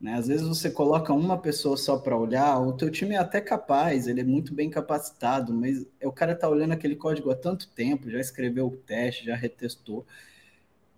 Né? 0.00 0.14
Às 0.14 0.28
vezes 0.28 0.46
você 0.46 0.70
coloca 0.70 1.12
uma 1.12 1.38
pessoa 1.38 1.76
só 1.76 1.96
para 1.98 2.16
olhar, 2.16 2.58
o 2.60 2.72
teu 2.72 2.90
time 2.90 3.14
é 3.14 3.18
até 3.18 3.40
capaz, 3.40 4.06
ele 4.06 4.20
é 4.20 4.24
muito 4.24 4.54
bem 4.54 4.70
capacitado, 4.70 5.52
mas 5.52 5.84
o 6.02 6.12
cara 6.12 6.32
está 6.32 6.48
olhando 6.48 6.72
aquele 6.72 6.94
código 6.94 7.30
há 7.30 7.34
tanto 7.34 7.68
tempo, 7.68 8.10
já 8.10 8.20
escreveu 8.20 8.68
o 8.68 8.76
teste, 8.76 9.24
já 9.24 9.34
retestou, 9.34 10.06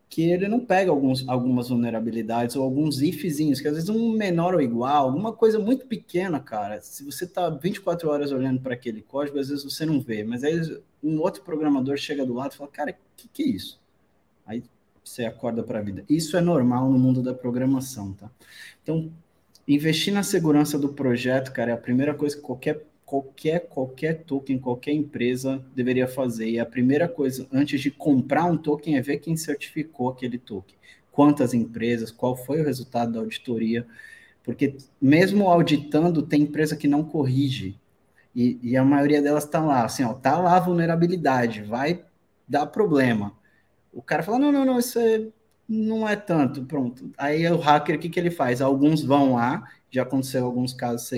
que 0.08 0.22
ele 0.22 0.48
não 0.48 0.66
pega 0.66 0.90
alguns, 0.90 1.26
algumas 1.28 1.68
vulnerabilidades 1.68 2.56
ou 2.56 2.64
alguns 2.64 3.00
ifzinhos, 3.00 3.60
que 3.60 3.68
às 3.68 3.74
vezes 3.74 3.88
um 3.88 4.12
menor 4.12 4.54
ou 4.54 4.60
igual, 4.60 5.06
alguma 5.06 5.32
coisa 5.32 5.58
muito 5.58 5.86
pequena, 5.86 6.40
cara. 6.40 6.80
Se 6.82 7.04
você 7.04 7.24
está 7.24 7.48
24 7.48 8.10
horas 8.10 8.32
olhando 8.32 8.60
para 8.60 8.74
aquele 8.74 9.02
código, 9.02 9.38
às 9.38 9.48
vezes 9.48 9.62
você 9.62 9.86
não 9.86 10.00
vê, 10.00 10.24
mas 10.24 10.42
aí 10.42 10.60
um 11.02 11.20
outro 11.20 11.42
programador 11.42 11.96
chega 11.96 12.26
do 12.26 12.34
lado 12.34 12.52
e 12.52 12.56
fala, 12.56 12.70
cara, 12.70 12.90
o 12.90 12.94
que, 13.16 13.28
que 13.28 13.42
é 13.44 13.46
isso? 13.46 13.79
Você 15.10 15.24
acorda 15.24 15.64
para 15.64 15.80
a 15.80 15.82
vida. 15.82 16.04
Isso 16.08 16.36
é 16.36 16.40
normal 16.40 16.88
no 16.88 16.96
mundo 16.96 17.20
da 17.20 17.34
programação, 17.34 18.12
tá? 18.12 18.30
Então, 18.80 19.10
investir 19.66 20.14
na 20.14 20.22
segurança 20.22 20.78
do 20.78 20.90
projeto, 20.90 21.52
cara, 21.52 21.72
é 21.72 21.74
a 21.74 21.76
primeira 21.76 22.14
coisa 22.14 22.36
que 22.36 22.42
qualquer 22.42 22.86
qualquer 23.04 23.66
qualquer 23.68 24.22
token, 24.22 24.60
qualquer 24.60 24.92
empresa 24.92 25.60
deveria 25.74 26.06
fazer. 26.06 26.48
E 26.48 26.60
a 26.60 26.64
primeira 26.64 27.08
coisa 27.08 27.44
antes 27.52 27.80
de 27.80 27.90
comprar 27.90 28.44
um 28.44 28.56
token 28.56 28.96
é 28.96 29.02
ver 29.02 29.18
quem 29.18 29.36
certificou 29.36 30.10
aquele 30.10 30.38
token. 30.38 30.76
Quantas 31.10 31.54
empresas, 31.54 32.12
qual 32.12 32.36
foi 32.36 32.60
o 32.60 32.64
resultado 32.64 33.12
da 33.12 33.18
auditoria? 33.18 33.84
Porque 34.44 34.76
mesmo 35.02 35.48
auditando, 35.48 36.22
tem 36.22 36.42
empresa 36.42 36.76
que 36.76 36.86
não 36.86 37.02
corrige. 37.02 37.76
E, 38.32 38.60
e 38.62 38.76
a 38.76 38.84
maioria 38.84 39.20
delas 39.20 39.42
está 39.42 39.60
lá, 39.60 39.84
assim, 39.84 40.04
ó, 40.04 40.14
tá 40.14 40.38
lá 40.38 40.56
a 40.56 40.60
vulnerabilidade, 40.60 41.62
vai 41.62 42.04
dar 42.48 42.66
problema. 42.66 43.39
O 43.92 44.02
cara 44.02 44.22
fala: 44.22 44.38
não, 44.38 44.52
não, 44.52 44.64
não, 44.64 44.78
isso 44.78 44.98
é, 44.98 45.26
não 45.68 46.08
é 46.08 46.16
tanto, 46.16 46.64
pronto. 46.64 47.10
Aí 47.16 47.46
o 47.48 47.58
hacker, 47.58 47.96
o 47.96 47.98
que, 47.98 48.08
que 48.08 48.18
ele 48.18 48.30
faz? 48.30 48.60
Alguns 48.60 49.02
vão 49.02 49.34
lá, 49.34 49.68
já 49.90 50.02
aconteceu 50.02 50.44
alguns 50.44 50.72
casos 50.72 51.10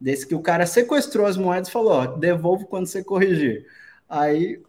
desse 0.00 0.26
que 0.26 0.34
o 0.34 0.42
cara 0.42 0.66
sequestrou 0.66 1.26
as 1.26 1.36
moedas 1.36 1.68
e 1.68 1.72
falou: 1.72 1.92
ó, 1.92 2.06
devolvo 2.06 2.66
quando 2.66 2.86
você 2.86 3.02
corrigir. 3.02 3.66
Aí 4.08 4.60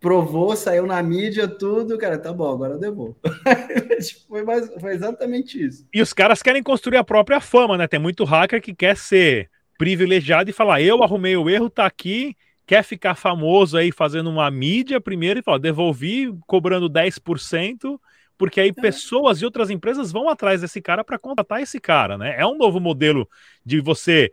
provou, 0.00 0.56
saiu 0.56 0.84
na 0.84 1.00
mídia, 1.00 1.46
tudo, 1.46 1.96
cara, 1.96 2.18
tá 2.18 2.32
bom, 2.32 2.52
agora 2.52 2.76
devolvo. 2.76 3.16
Tipo, 4.02 4.20
foi, 4.28 4.42
mais, 4.42 4.68
foi 4.80 4.94
exatamente 4.94 5.64
isso. 5.64 5.86
E 5.94 6.02
os 6.02 6.12
caras 6.12 6.42
querem 6.42 6.60
construir 6.60 6.96
a 6.96 7.04
própria 7.04 7.40
fama, 7.40 7.78
né? 7.78 7.86
Tem 7.86 8.00
muito 8.00 8.24
hacker 8.24 8.60
que 8.60 8.74
quer 8.74 8.96
ser 8.96 9.48
privilegiado 9.78 10.50
e 10.50 10.52
falar: 10.52 10.82
eu 10.82 11.02
arrumei 11.02 11.36
o 11.36 11.48
erro, 11.48 11.70
tá 11.70 11.86
aqui 11.86 12.36
quer 12.66 12.82
ficar 12.82 13.14
famoso 13.14 13.76
aí 13.76 13.90
fazendo 13.92 14.30
uma 14.30 14.50
mídia 14.50 15.00
primeiro 15.00 15.40
e 15.40 15.42
fala, 15.42 15.58
devolvi 15.58 16.32
cobrando 16.46 16.88
10%, 16.88 18.00
porque 18.38 18.60
aí 18.60 18.70
é. 18.70 18.72
pessoas 18.72 19.40
e 19.40 19.44
outras 19.44 19.70
empresas 19.70 20.10
vão 20.12 20.28
atrás 20.28 20.60
desse 20.60 20.80
cara 20.80 21.04
para 21.04 21.18
contratar 21.18 21.60
esse 21.60 21.80
cara, 21.80 22.16
né? 22.16 22.34
É 22.38 22.46
um 22.46 22.56
novo 22.56 22.80
modelo 22.80 23.28
de 23.64 23.80
você 23.80 24.32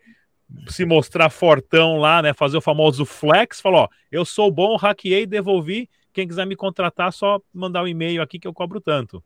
se 0.67 0.85
mostrar 0.85 1.29
fortão 1.29 1.97
lá, 1.97 2.21
né? 2.21 2.33
Fazer 2.33 2.57
o 2.57 2.61
famoso 2.61 3.05
flex, 3.05 3.61
falar, 3.61 3.81
ó, 3.81 3.87
eu 4.11 4.25
sou 4.25 4.51
bom, 4.51 4.75
hackeei, 4.75 5.25
devolvi, 5.25 5.89
quem 6.11 6.27
quiser 6.27 6.45
me 6.45 6.55
contratar, 6.55 7.13
só 7.13 7.41
mandar 7.53 7.83
um 7.83 7.87
e-mail 7.87 8.21
aqui 8.21 8.39
que 8.39 8.47
eu 8.47 8.53
cobro 8.53 8.81
tanto. 8.81 9.23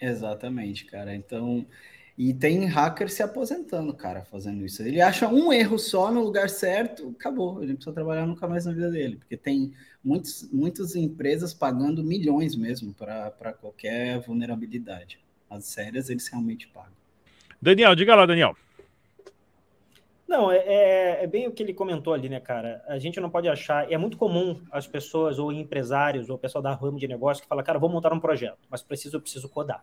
Exatamente, 0.00 0.86
cara. 0.86 1.14
Então, 1.14 1.66
e 2.22 2.34
tem 2.34 2.66
hacker 2.66 3.10
se 3.10 3.22
aposentando, 3.22 3.94
cara, 3.94 4.26
fazendo 4.26 4.62
isso. 4.62 4.82
Ele 4.82 5.00
acha 5.00 5.26
um 5.26 5.50
erro 5.50 5.78
só 5.78 6.12
no 6.12 6.22
lugar 6.22 6.50
certo, 6.50 7.14
acabou. 7.18 7.62
Ele 7.62 7.68
não 7.68 7.76
precisa 7.76 7.94
trabalhar 7.94 8.26
nunca 8.26 8.46
mais 8.46 8.66
na 8.66 8.74
vida 8.74 8.90
dele, 8.90 9.16
porque 9.16 9.38
tem 9.38 9.72
muitos, 10.04 10.46
muitas 10.52 10.94
empresas 10.94 11.54
pagando 11.54 12.04
milhões 12.04 12.54
mesmo 12.54 12.92
para 12.92 13.54
qualquer 13.58 14.18
vulnerabilidade. 14.18 15.18
As 15.48 15.64
sérias 15.64 16.10
eles 16.10 16.28
realmente 16.28 16.68
pagam. 16.68 16.92
Daniel, 17.58 17.94
diga 17.94 18.14
lá, 18.14 18.26
Daniel. 18.26 18.54
Não, 20.28 20.52
é, 20.52 20.58
é, 20.58 21.24
é, 21.24 21.26
bem 21.26 21.48
o 21.48 21.52
que 21.52 21.62
ele 21.62 21.72
comentou 21.72 22.12
ali, 22.12 22.28
né, 22.28 22.38
cara? 22.38 22.84
A 22.86 22.98
gente 22.98 23.18
não 23.18 23.30
pode 23.30 23.48
achar. 23.48 23.90
É 23.90 23.96
muito 23.96 24.18
comum 24.18 24.60
as 24.70 24.86
pessoas, 24.86 25.38
ou 25.38 25.50
empresários, 25.50 26.28
ou 26.28 26.36
o 26.36 26.38
pessoal 26.38 26.60
da 26.60 26.74
ramo 26.74 26.98
de 26.98 27.08
negócio, 27.08 27.42
que 27.42 27.48
fala, 27.48 27.62
cara, 27.62 27.78
vou 27.78 27.88
montar 27.88 28.12
um 28.12 28.20
projeto, 28.20 28.58
mas 28.68 28.82
preciso, 28.82 29.16
eu 29.16 29.22
preciso 29.22 29.48
codar. 29.48 29.82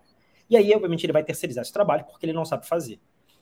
E 0.50 0.56
aí, 0.56 0.74
obviamente, 0.74 1.06
ele 1.06 1.14
vai 1.14 1.24
terceirizar 1.24 1.62
esse 1.62 1.74
trabalho 1.74 2.06
porque 2.06 2.26
ele 2.26 2.34
não 2.34 2.46
sabe 2.46 2.68
fazer. 2.68 3.00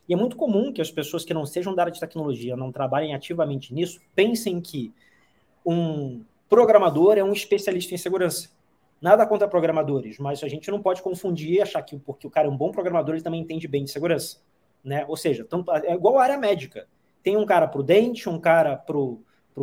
E 0.07 0.13
é 0.13 0.17
muito 0.17 0.35
comum 0.35 0.71
que 0.71 0.81
as 0.81 0.91
pessoas 0.91 1.25
que 1.25 1.33
não 1.33 1.45
sejam 1.45 1.73
da 1.73 1.83
área 1.83 1.91
de 1.91 1.99
tecnologia, 1.99 2.55
não 2.55 2.71
trabalhem 2.71 3.15
ativamente 3.15 3.73
nisso, 3.73 3.99
pensem 4.13 4.61
que 4.61 4.93
um 5.65 6.23
programador 6.47 7.17
é 7.17 7.23
um 7.23 7.33
especialista 7.33 7.93
em 7.93 7.97
segurança. 7.97 8.49
Nada 9.01 9.25
contra 9.25 9.47
programadores, 9.47 10.19
mas 10.19 10.43
a 10.43 10.47
gente 10.47 10.69
não 10.71 10.81
pode 10.81 11.01
confundir 11.01 11.53
e 11.53 11.61
achar 11.61 11.81
que 11.81 11.97
porque 11.97 12.25
o 12.25 12.29
cara 12.29 12.47
é 12.47 12.49
um 12.49 12.57
bom 12.57 12.71
programador, 12.71 13.15
ele 13.15 13.23
também 13.23 13.41
entende 13.41 13.67
bem 13.67 13.83
de 13.83 13.91
segurança. 13.91 14.39
Né? 14.83 15.03
Ou 15.07 15.17
seja, 15.17 15.43
tanto, 15.43 15.71
é 15.71 15.93
igual 15.93 16.19
a 16.19 16.23
área 16.23 16.37
médica. 16.37 16.87
Tem 17.23 17.35
um 17.35 17.45
cara 17.45 17.67
para 17.67 17.79
o 17.79 17.83
dente, 17.83 18.29
um 18.29 18.39
cara 18.39 18.77
para 18.77 18.97
o 18.97 19.19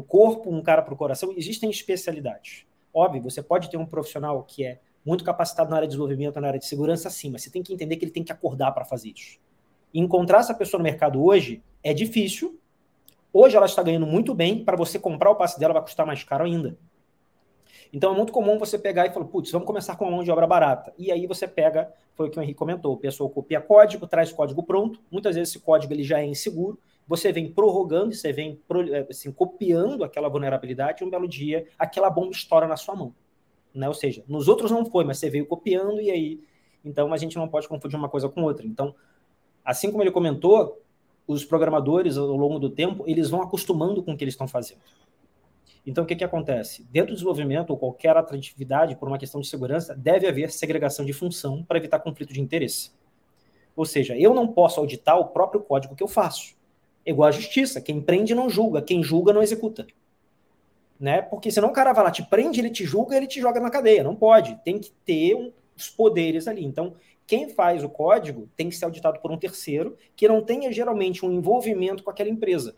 corpo, 0.07 0.51
um 0.51 0.61
cara 0.61 0.83
para 0.83 0.93
o 0.93 0.97
coração. 0.97 1.33
Existem 1.37 1.71
especialidades. 1.71 2.67
Óbvio, 2.93 3.23
você 3.23 3.41
pode 3.43 3.71
ter 3.71 3.77
um 3.77 3.87
profissional 3.87 4.43
que 4.43 4.65
é 4.65 4.81
muito 5.05 5.25
capacitado 5.25 5.71
na 5.71 5.77
área 5.77 5.89
de 5.89 5.93
desenvolvimento, 5.93 6.41
na 6.41 6.49
área 6.49 6.59
de 6.59 6.67
segurança, 6.67 7.11
sim, 7.11 7.31
mas 7.31 7.43
você 7.43 7.51
tem 7.51 7.63
que 7.63 7.73
entender 7.73 7.97
que 7.97 8.05
ele 8.05 8.13
tem 8.13 8.23
que 8.23 8.33
acordar 8.33 8.73
para 8.73 8.85
fazer 8.85 9.13
isso. 9.15 9.39
Encontrar 9.93 10.41
essa 10.41 10.55
pessoa 10.55 10.79
no 10.79 10.85
mercado 10.85 11.23
hoje 11.23 11.63
é 11.83 11.93
difícil. 11.93 12.59
Hoje 13.33 13.57
ela 13.57 13.67
está 13.67 13.83
ganhando 13.83 14.07
muito 14.07 14.35
bem, 14.35 14.65
para 14.65 14.77
você 14.77 14.99
comprar 14.99 15.31
o 15.31 15.35
passe 15.35 15.59
dela 15.59 15.75
vai 15.75 15.83
custar 15.83 16.07
mais 16.07 16.23
caro 16.23 16.45
ainda. 16.45 16.77
Então 17.93 18.13
é 18.13 18.17
muito 18.17 18.33
comum 18.33 18.59
você 18.59 18.79
pegar 18.79 19.07
e 19.07 19.13
falar, 19.13 19.27
putz, 19.27 19.51
vamos 19.51 19.67
começar 19.67 19.97
com 19.97 20.07
uma 20.07 20.13
mão 20.13 20.25
de 20.25 20.31
obra 20.31 20.47
barata. 20.47 20.95
E 20.97 21.13
aí 21.13 21.27
você 21.27 21.47
pega, 21.47 21.93
foi 22.15 22.29
o 22.29 22.31
que 22.31 22.39
o 22.39 22.43
Henrique 22.43 22.59
comentou, 22.59 22.95
o 22.95 22.97
pessoal 22.97 23.29
copia 23.29 23.61
código, 23.61 24.07
traz 24.07 24.33
código 24.33 24.63
pronto, 24.63 24.99
muitas 25.11 25.35
vezes 25.35 25.51
esse 25.51 25.63
código 25.63 25.93
ele 25.93 26.03
já 26.03 26.21
é 26.21 26.25
inseguro, 26.25 26.79
você 27.07 27.33
vem 27.33 27.53
prorrogando, 27.53 28.15
você 28.15 28.33
vem 28.33 28.59
assim, 29.11 29.31
copiando 29.31 30.05
aquela 30.05 30.29
vulnerabilidade 30.29 31.03
e 31.03 31.07
um 31.07 31.11
belo 31.11 31.29
dia 31.29 31.67
aquela 31.79 32.09
bomba 32.09 32.31
estoura 32.31 32.67
na 32.67 32.77
sua 32.77 32.97
mão. 32.97 33.15
Né? 33.75 33.89
Ou 33.89 33.95
seja, 33.95 34.23
nos 34.29 34.49
outros 34.49 34.71
não 34.71 34.85
foi, 34.85 35.05
mas 35.05 35.19
você 35.19 35.31
veio 35.31 35.47
copiando 35.47 36.01
e 36.01 36.11
aí. 36.11 36.41
Então 36.85 37.13
a 37.13 37.17
gente 37.17 37.37
não 37.37 37.49
pode 37.49 37.69
confundir 37.69 37.97
uma 37.97 38.09
coisa 38.09 38.29
com 38.29 38.43
outra. 38.43 38.67
Então, 38.67 38.95
assim 39.65 39.91
como 39.91 40.03
ele 40.03 40.11
comentou, 40.11 40.81
os 41.27 41.45
programadores 41.45 42.17
ao 42.17 42.37
longo 42.37 42.59
do 42.59 42.69
tempo 42.69 43.05
eles 43.07 43.31
vão 43.31 43.43
acostumando 43.43 44.03
com 44.03 44.13
o 44.13 44.17
que 44.17 44.25
eles 44.25 44.35
estão 44.35 44.49
fazendo. 44.49 44.81
Então, 45.85 46.05
o 46.05 46.07
que, 46.07 46.15
que 46.15 46.23
acontece? 46.23 46.87
Dentro 46.93 47.11
do 47.11 47.15
desenvolvimento 47.15 47.71
ou 47.71 47.77
qualquer 47.77 48.17
outra 48.17 48.37
atividade, 48.37 48.95
por 48.95 49.09
uma 49.09 49.19
questão 49.19 49.41
de 49.41 49.49
segurança, 49.49 49.97
deve 49.97 50.29
haver 50.29 50.53
segregação 50.53 51.05
de 51.05 51.13
função 51.13 51.65
para 51.65 51.77
evitar 51.77 51.99
conflito 51.99 52.33
de 52.33 52.41
interesse. 52.41 52.93
Ou 53.75 53.85
seja, 53.85 54.17
eu 54.17 54.33
não 54.33 54.47
posso 54.47 54.79
auditar 54.79 55.19
o 55.19 55.25
próprio 55.27 55.61
código 55.61 55.97
que 55.97 56.03
eu 56.03 56.07
faço. 56.07 56.55
É 57.05 57.11
igual 57.11 57.29
à 57.29 57.33
justiça: 57.33 57.81
quem 57.81 58.01
prende 58.01 58.33
não 58.33 58.49
julga, 58.49 58.81
quem 58.81 59.03
julga 59.03 59.33
não 59.33 59.43
executa 59.43 59.85
né? 61.03 61.21
Porque 61.21 61.51
senão 61.51 61.71
o 61.71 61.73
cara 61.73 61.93
vai 61.93 62.05
lá, 62.05 62.13
te 62.13 62.23
prende, 62.23 62.61
ele 62.61 62.71
te 62.71 62.85
julga, 62.85 63.17
ele 63.17 63.27
te 63.27 63.41
joga 63.41 63.59
na 63.59 63.69
cadeia. 63.69 64.05
Não 64.05 64.15
pode. 64.15 64.55
Tem 64.65 64.79
que 64.79 64.93
ter 65.05 65.35
um, 65.35 65.53
os 65.77 65.91
poderes 65.91 66.47
ali. 66.47 66.65
Então, 66.65 66.95
quem 67.27 67.49
faz 67.49 67.83
o 67.83 67.89
código 67.89 68.49
tem 68.57 68.69
que 68.69 68.77
ser 68.77 68.85
auditado 68.85 69.19
por 69.19 69.33
um 69.33 69.37
terceiro 69.37 69.97
que 70.15 70.29
não 70.29 70.41
tenha 70.41 70.71
geralmente 70.71 71.27
um 71.27 71.33
envolvimento 71.33 72.05
com 72.05 72.11
aquela 72.11 72.31
empresa. 72.31 72.77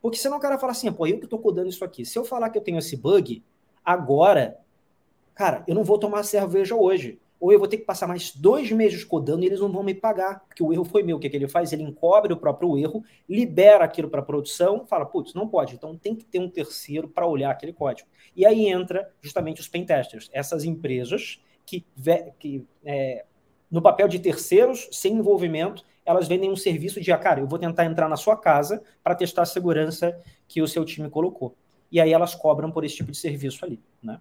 Porque 0.00 0.16
senão 0.16 0.38
o 0.38 0.40
cara 0.40 0.58
fala 0.58 0.72
assim, 0.72 0.90
pô, 0.90 1.06
eu 1.06 1.18
que 1.18 1.26
estou 1.26 1.38
codando 1.38 1.68
isso 1.68 1.84
aqui. 1.84 2.06
Se 2.06 2.18
eu 2.18 2.24
falar 2.24 2.48
que 2.48 2.56
eu 2.56 2.62
tenho 2.62 2.78
esse 2.78 2.96
bug, 2.96 3.42
agora, 3.84 4.58
cara, 5.34 5.62
eu 5.68 5.74
não 5.74 5.84
vou 5.84 5.98
tomar 5.98 6.22
cerveja 6.22 6.74
hoje 6.74 7.18
ou 7.40 7.52
eu 7.52 7.58
vou 7.58 7.68
ter 7.68 7.76
que 7.76 7.84
passar 7.84 8.06
mais 8.06 8.34
dois 8.34 8.70
meses 8.72 9.04
codando 9.04 9.44
e 9.44 9.46
eles 9.46 9.60
não 9.60 9.70
vão 9.70 9.82
me 9.82 9.94
pagar, 9.94 10.44
porque 10.46 10.62
o 10.62 10.72
erro 10.72 10.84
foi 10.84 11.02
meu. 11.02 11.16
O 11.16 11.20
que, 11.20 11.28
é 11.28 11.30
que 11.30 11.36
ele 11.36 11.48
faz? 11.48 11.72
Ele 11.72 11.82
encobre 11.82 12.32
o 12.32 12.36
próprio 12.36 12.76
erro, 12.76 13.04
libera 13.28 13.84
aquilo 13.84 14.08
para 14.08 14.20
a 14.20 14.24
produção, 14.24 14.84
fala, 14.86 15.06
putz, 15.06 15.34
não 15.34 15.46
pode. 15.46 15.74
Então 15.74 15.96
tem 15.96 16.16
que 16.16 16.24
ter 16.24 16.40
um 16.40 16.48
terceiro 16.48 17.08
para 17.08 17.26
olhar 17.26 17.50
aquele 17.50 17.72
código. 17.72 18.08
E 18.34 18.44
aí 18.44 18.66
entra 18.66 19.08
justamente 19.20 19.60
os 19.60 19.68
pentesters, 19.68 20.28
essas 20.32 20.64
empresas 20.64 21.40
que, 21.64 21.84
que 22.38 22.66
é, 22.84 23.24
no 23.70 23.82
papel 23.82 24.08
de 24.08 24.18
terceiros, 24.18 24.88
sem 24.90 25.14
envolvimento, 25.14 25.84
elas 26.04 26.26
vendem 26.26 26.50
um 26.50 26.56
serviço 26.56 27.00
de, 27.00 27.12
ah, 27.12 27.18
cara, 27.18 27.40
eu 27.40 27.46
vou 27.46 27.58
tentar 27.58 27.84
entrar 27.84 28.08
na 28.08 28.16
sua 28.16 28.36
casa 28.36 28.82
para 29.02 29.14
testar 29.14 29.42
a 29.42 29.46
segurança 29.46 30.18
que 30.48 30.62
o 30.62 30.66
seu 30.66 30.84
time 30.84 31.10
colocou. 31.10 31.54
E 31.92 32.00
aí 32.00 32.12
elas 32.12 32.34
cobram 32.34 32.70
por 32.70 32.84
esse 32.84 32.96
tipo 32.96 33.12
de 33.12 33.18
serviço 33.18 33.64
ali, 33.64 33.80
né? 34.02 34.18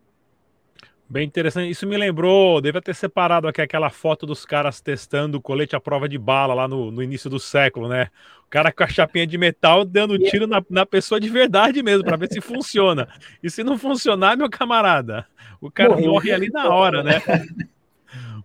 Bem 1.09 1.25
interessante. 1.25 1.69
Isso 1.69 1.87
me 1.87 1.95
lembrou, 1.95 2.59
deve 2.59 2.81
ter 2.81 2.93
separado 2.93 3.47
aqui 3.47 3.61
aquela 3.61 3.89
foto 3.89 4.25
dos 4.25 4.45
caras 4.45 4.81
testando 4.81 5.37
o 5.37 5.41
colete 5.41 5.73
à 5.73 5.79
prova 5.79 6.07
de 6.07 6.17
bala 6.17 6.53
lá 6.53 6.67
no, 6.67 6.91
no 6.91 7.01
início 7.01 7.29
do 7.29 7.39
século, 7.39 7.87
né? 7.87 8.09
O 8.45 8.49
cara 8.49 8.73
com 8.73 8.83
a 8.83 8.87
chapinha 8.87 9.25
de 9.25 9.37
metal 9.37 9.85
dando 9.85 10.19
tiro 10.19 10.45
na, 10.45 10.61
na 10.69 10.85
pessoa 10.85 11.17
de 11.17 11.29
verdade 11.29 11.81
mesmo, 11.81 12.03
para 12.03 12.17
ver 12.17 12.29
se 12.29 12.41
funciona. 12.41 13.07
E 13.41 13.49
se 13.49 13.63
não 13.63 13.77
funcionar, 13.77 14.35
meu 14.35 14.49
camarada, 14.49 15.25
o 15.61 15.71
cara 15.71 15.91
Morreu. 15.91 16.11
morre 16.11 16.31
ali 16.33 16.49
na 16.49 16.67
hora, 16.67 17.01
né? 17.01 17.21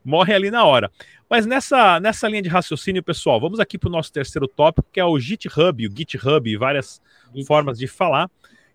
morre 0.05 0.33
ali 0.33 0.49
na 0.49 0.65
hora. 0.65 0.89
Mas 1.29 1.45
nessa, 1.47 1.99
nessa 1.99 2.29
linha 2.29 2.43
de 2.43 2.49
raciocínio, 2.49 3.03
pessoal, 3.03 3.41
vamos 3.41 3.59
aqui 3.59 3.77
para 3.77 3.89
o 3.89 3.93
nosso 3.93 4.13
terceiro 4.13 4.47
tópico, 4.47 4.89
que 4.93 5.01
é 5.01 5.05
o 5.05 5.19
GitHub, 5.19 5.85
o 5.85 5.91
GitHub, 5.91 6.57
várias 6.57 7.03
Git. 7.35 7.45
formas 7.45 7.77
de 7.77 7.89
falar 7.89 8.31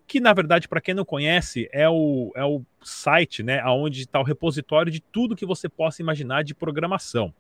que 0.08 0.22
na 0.22 0.32
verdade, 0.32 0.70
para 0.70 0.80
quem 0.80 0.96
não 0.96 1.04
conhece, 1.04 1.68
é 1.72 1.88
o, 1.90 2.32
é 2.34 2.44
o 2.46 2.64
site, 2.82 3.44
né, 3.44 3.64
onde 3.66 4.02
está 4.02 4.20
o 4.20 4.24
repositório 4.24 4.90
de 4.90 5.02
tudo 5.02 5.36
que 5.36 5.46
você 5.46 5.68
possa 5.68 6.02
imaginar 6.02 6.46
de 6.46 6.56
programação. 6.56 7.34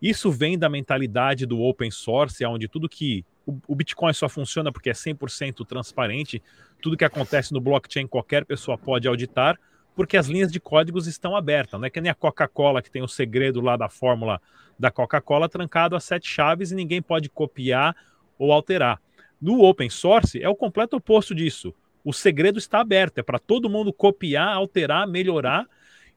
Isso 0.00 0.30
vem 0.30 0.56
da 0.56 0.68
mentalidade 0.68 1.44
do 1.44 1.60
open 1.60 1.90
source, 1.90 2.44
onde 2.46 2.68
tudo 2.68 2.88
que 2.88 3.24
o, 3.44 3.74
Bitcoin 3.74 4.12
só 4.12 4.28
funciona 4.28 4.70
porque 4.70 4.90
é 4.90 4.92
100% 4.92 5.66
transparente, 5.66 6.40
tudo 6.80 6.96
que 6.96 7.04
acontece 7.04 7.52
no 7.52 7.60
blockchain 7.60 8.06
qualquer 8.06 8.44
pessoa 8.44 8.78
pode 8.78 9.08
auditar, 9.08 9.58
porque 9.96 10.16
as 10.16 10.28
linhas 10.28 10.52
de 10.52 10.60
códigos 10.60 11.08
estão 11.08 11.34
abertas, 11.34 11.80
não 11.80 11.86
é 11.86 11.90
que 11.90 12.00
nem 12.00 12.10
a 12.10 12.14
Coca-Cola 12.14 12.80
que 12.80 12.90
tem 12.90 13.02
o 13.02 13.08
segredo 13.08 13.60
lá 13.60 13.76
da 13.76 13.88
fórmula 13.88 14.40
da 14.78 14.92
Coca-Cola 14.92 15.48
trancado 15.48 15.96
a 15.96 16.00
sete 16.00 16.28
chaves 16.28 16.70
e 16.70 16.76
ninguém 16.76 17.02
pode 17.02 17.28
copiar 17.28 17.96
ou 18.38 18.52
alterar. 18.52 19.00
No 19.40 19.64
open 19.64 19.90
source 19.90 20.40
é 20.40 20.48
o 20.48 20.54
completo 20.54 20.96
oposto 20.96 21.34
disso 21.34 21.74
o 22.04 22.12
segredo 22.12 22.58
está 22.58 22.80
aberto, 22.80 23.18
é 23.18 23.22
para 23.22 23.38
todo 23.38 23.70
mundo 23.70 23.92
copiar, 23.92 24.54
alterar, 24.54 25.06
melhorar 25.06 25.66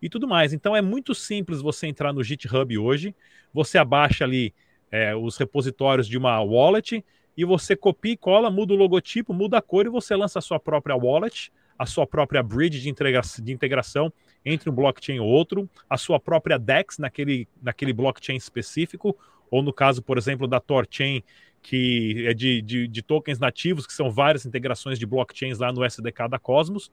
e 0.01 0.09
tudo 0.09 0.27
mais. 0.27 0.53
Então 0.53 0.75
é 0.75 0.81
muito 0.81 1.13
simples 1.13 1.61
você 1.61 1.87
entrar 1.87 2.13
no 2.13 2.23
GitHub 2.23 2.77
hoje, 2.77 3.15
você 3.53 3.77
abaixa 3.77 4.23
ali 4.23 4.53
é, 4.91 5.15
os 5.15 5.37
repositórios 5.37 6.07
de 6.07 6.17
uma 6.17 6.39
wallet 6.41 7.03
e 7.37 7.43
você 7.45 7.75
copia 7.75 8.13
e 8.13 8.17
cola, 8.17 8.49
muda 8.49 8.73
o 8.73 8.77
logotipo, 8.77 9.33
muda 9.33 9.57
a 9.57 9.61
cor 9.61 9.85
e 9.85 9.89
você 9.89 10.15
lança 10.15 10.39
a 10.39 10.41
sua 10.41 10.59
própria 10.59 10.95
wallet, 10.95 11.51
a 11.77 11.85
sua 11.85 12.07
própria 12.07 12.41
bridge 12.41 12.79
de, 12.79 13.41
de 13.43 13.51
integração 13.51 14.11
entre 14.45 14.69
um 14.69 14.73
blockchain 14.73 15.17
e 15.17 15.19
outro, 15.19 15.69
a 15.89 15.97
sua 15.97 16.19
própria 16.19 16.57
DEX 16.57 16.97
naquele, 16.97 17.47
naquele 17.61 17.91
blockchain 17.91 18.37
específico, 18.37 19.17
ou 19.51 19.61
no 19.61 19.73
caso, 19.73 20.01
por 20.01 20.17
exemplo, 20.17 20.47
da 20.47 20.59
TorChain, 20.59 21.23
que 21.65 22.27
é 22.27 22.34
de, 22.36 22.62
de, 22.62 22.88
de, 22.88 23.01
tokens 23.01 23.39
nativos, 23.39 23.88
que 23.88 23.93
são 23.93 24.12
várias 24.12 24.45
integrações 24.45 25.00
de 25.00 25.05
blockchains 25.07 25.57
lá 25.57 25.74
no 25.74 25.84
SDK 25.84 26.29
da 26.29 26.38
Cosmos, 26.38 26.91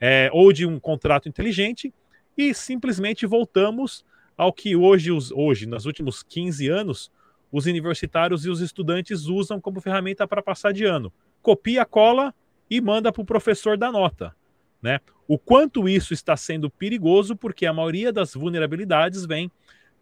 é, 0.00 0.30
ou 0.32 0.50
de 0.50 0.64
um 0.64 0.80
contrato 0.80 1.28
inteligente, 1.28 1.92
e 2.34 2.54
simplesmente 2.54 3.26
voltamos 3.26 4.02
ao 4.34 4.50
que 4.50 4.74
hoje, 4.74 5.12
os, 5.12 5.30
hoje, 5.30 5.66
nos 5.66 5.84
últimos 5.84 6.22
15 6.22 6.68
anos, 6.68 7.12
os 7.52 7.66
universitários 7.66 8.46
e 8.46 8.48
os 8.48 8.62
estudantes 8.62 9.26
usam 9.26 9.60
como 9.60 9.78
ferramenta 9.78 10.26
para 10.26 10.42
passar 10.42 10.72
de 10.72 10.86
ano. 10.86 11.12
Copia, 11.42 11.84
cola 11.84 12.34
e 12.70 12.80
manda 12.80 13.12
para 13.12 13.20
o 13.20 13.26
professor 13.26 13.76
da 13.76 13.92
nota. 13.92 14.34
Né? 14.80 15.00
O 15.28 15.38
quanto 15.38 15.86
isso 15.86 16.14
está 16.14 16.34
sendo 16.34 16.70
perigoso, 16.70 17.36
porque 17.36 17.66
a 17.66 17.74
maioria 17.74 18.10
das 18.10 18.32
vulnerabilidades 18.32 19.26
vem 19.26 19.52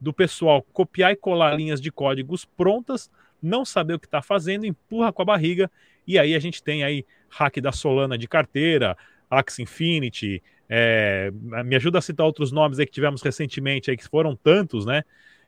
do 0.00 0.12
pessoal 0.12 0.62
copiar 0.72 1.10
e 1.10 1.16
colar 1.16 1.56
linhas 1.56 1.80
de 1.80 1.90
códigos 1.90 2.44
prontas 2.44 3.10
não 3.42 3.64
saber 3.64 3.94
o 3.94 3.98
que 3.98 4.06
está 4.06 4.22
fazendo, 4.22 4.64
empurra 4.64 5.12
com 5.12 5.22
a 5.22 5.24
barriga, 5.24 5.70
e 6.06 6.18
aí 6.18 6.34
a 6.34 6.38
gente 6.38 6.62
tem 6.62 6.84
aí 6.84 7.04
hack 7.28 7.60
da 7.60 7.72
Solana 7.72 8.16
de 8.16 8.28
carteira, 8.28 8.96
Axie 9.30 9.62
Infinity, 9.62 10.42
é, 10.68 11.30
me 11.64 11.76
ajuda 11.76 11.98
a 11.98 12.02
citar 12.02 12.24
outros 12.24 12.50
nomes 12.50 12.78
aí 12.78 12.86
que 12.86 12.92
tivemos 12.92 13.20
recentemente, 13.20 13.90
aí, 13.90 13.96
que 13.96 14.08
foram 14.08 14.34
tantos, 14.34 14.86
né? 14.86 15.02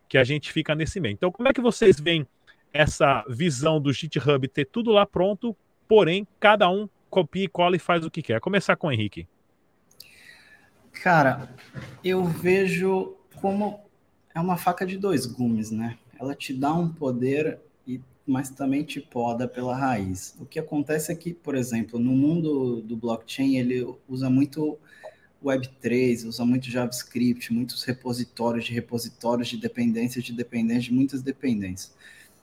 Que 0.07 0.19
a 0.19 0.25
gente 0.25 0.53
fica 0.53 0.75
nesse 0.75 1.01
meio. 1.01 1.15
Então, 1.15 1.33
como 1.33 1.49
é 1.49 1.53
que 1.53 1.63
vocês 1.63 1.99
veem 1.99 2.27
essa 2.73 3.25
visão 3.29 3.81
do 3.81 3.93
GitHub 3.93 4.47
ter 4.49 4.67
tudo 4.67 4.91
lá 4.91 5.07
pronto, 5.07 5.57
porém, 5.89 6.27
cada 6.39 6.69
um 6.69 6.89
copia 7.09 7.45
e 7.45 7.49
cola 7.49 7.77
e 7.77 7.79
faz 7.79 8.05
o 8.05 8.11
que 8.11 8.21
quer? 8.21 8.41
Começar 8.41 8.77
com 8.77 8.89
o 8.89 8.93
Henrique. 8.93 9.27
Cara, 11.03 11.49
eu 12.03 12.25
vejo 12.25 13.17
como 13.41 13.81
é 14.35 14.41
uma 14.41 14.57
faca 14.57 14.85
de 14.85 14.99
dois 14.99 15.25
gumes, 15.27 15.71
né? 15.71 15.97
Ela 16.21 16.35
te 16.35 16.53
dá 16.53 16.75
um 16.75 16.89
poder 16.89 17.61
mas 18.27 18.51
também 18.51 18.83
te 18.83 19.01
poda 19.01 19.47
pela 19.47 19.77
raiz. 19.77 20.35
O 20.41 20.47
que 20.47 20.59
acontece 20.59 21.13
é 21.13 21.15
que, 21.15 21.35
por 21.35 21.55
exemplo, 21.55 21.99
no 21.99 22.13
mundo 22.13 22.81
do 22.81 22.97
blockchain, 22.97 23.59
ele 23.59 23.87
usa 24.09 24.31
muito 24.31 24.79
Web3, 25.45 26.27
usa 26.27 26.45
muito 26.45 26.71
JavaScript, 26.71 27.53
muitos 27.53 27.85
repositórios 27.85 28.65
de 28.65 28.73
repositórios 28.73 29.49
de 29.49 29.59
dependências 29.59 30.25
de 30.25 30.33
dependências, 30.33 30.85
de 30.85 30.95
muitas 30.95 31.21
dependências. 31.21 31.93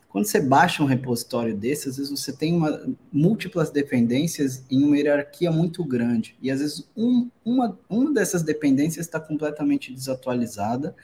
Quando 0.08 0.26
você 0.26 0.40
baixa 0.40 0.82
um 0.82 0.86
repositório 0.86 1.56
desse, 1.56 1.88
às 1.88 1.96
vezes 1.96 2.10
você 2.10 2.32
tem 2.32 2.54
uma, 2.54 2.86
múltiplas 3.10 3.70
dependências 3.70 4.62
em 4.70 4.84
uma 4.84 4.96
hierarquia 4.96 5.50
muito 5.50 5.82
grande. 5.82 6.36
E 6.40 6.50
às 6.50 6.60
vezes 6.60 6.86
um, 6.94 7.30
uma, 7.42 7.78
uma 7.88 8.12
dessas 8.12 8.42
dependências 8.42 9.06
está 9.06 9.18
completamente 9.18 9.92
desatualizada 9.92 10.94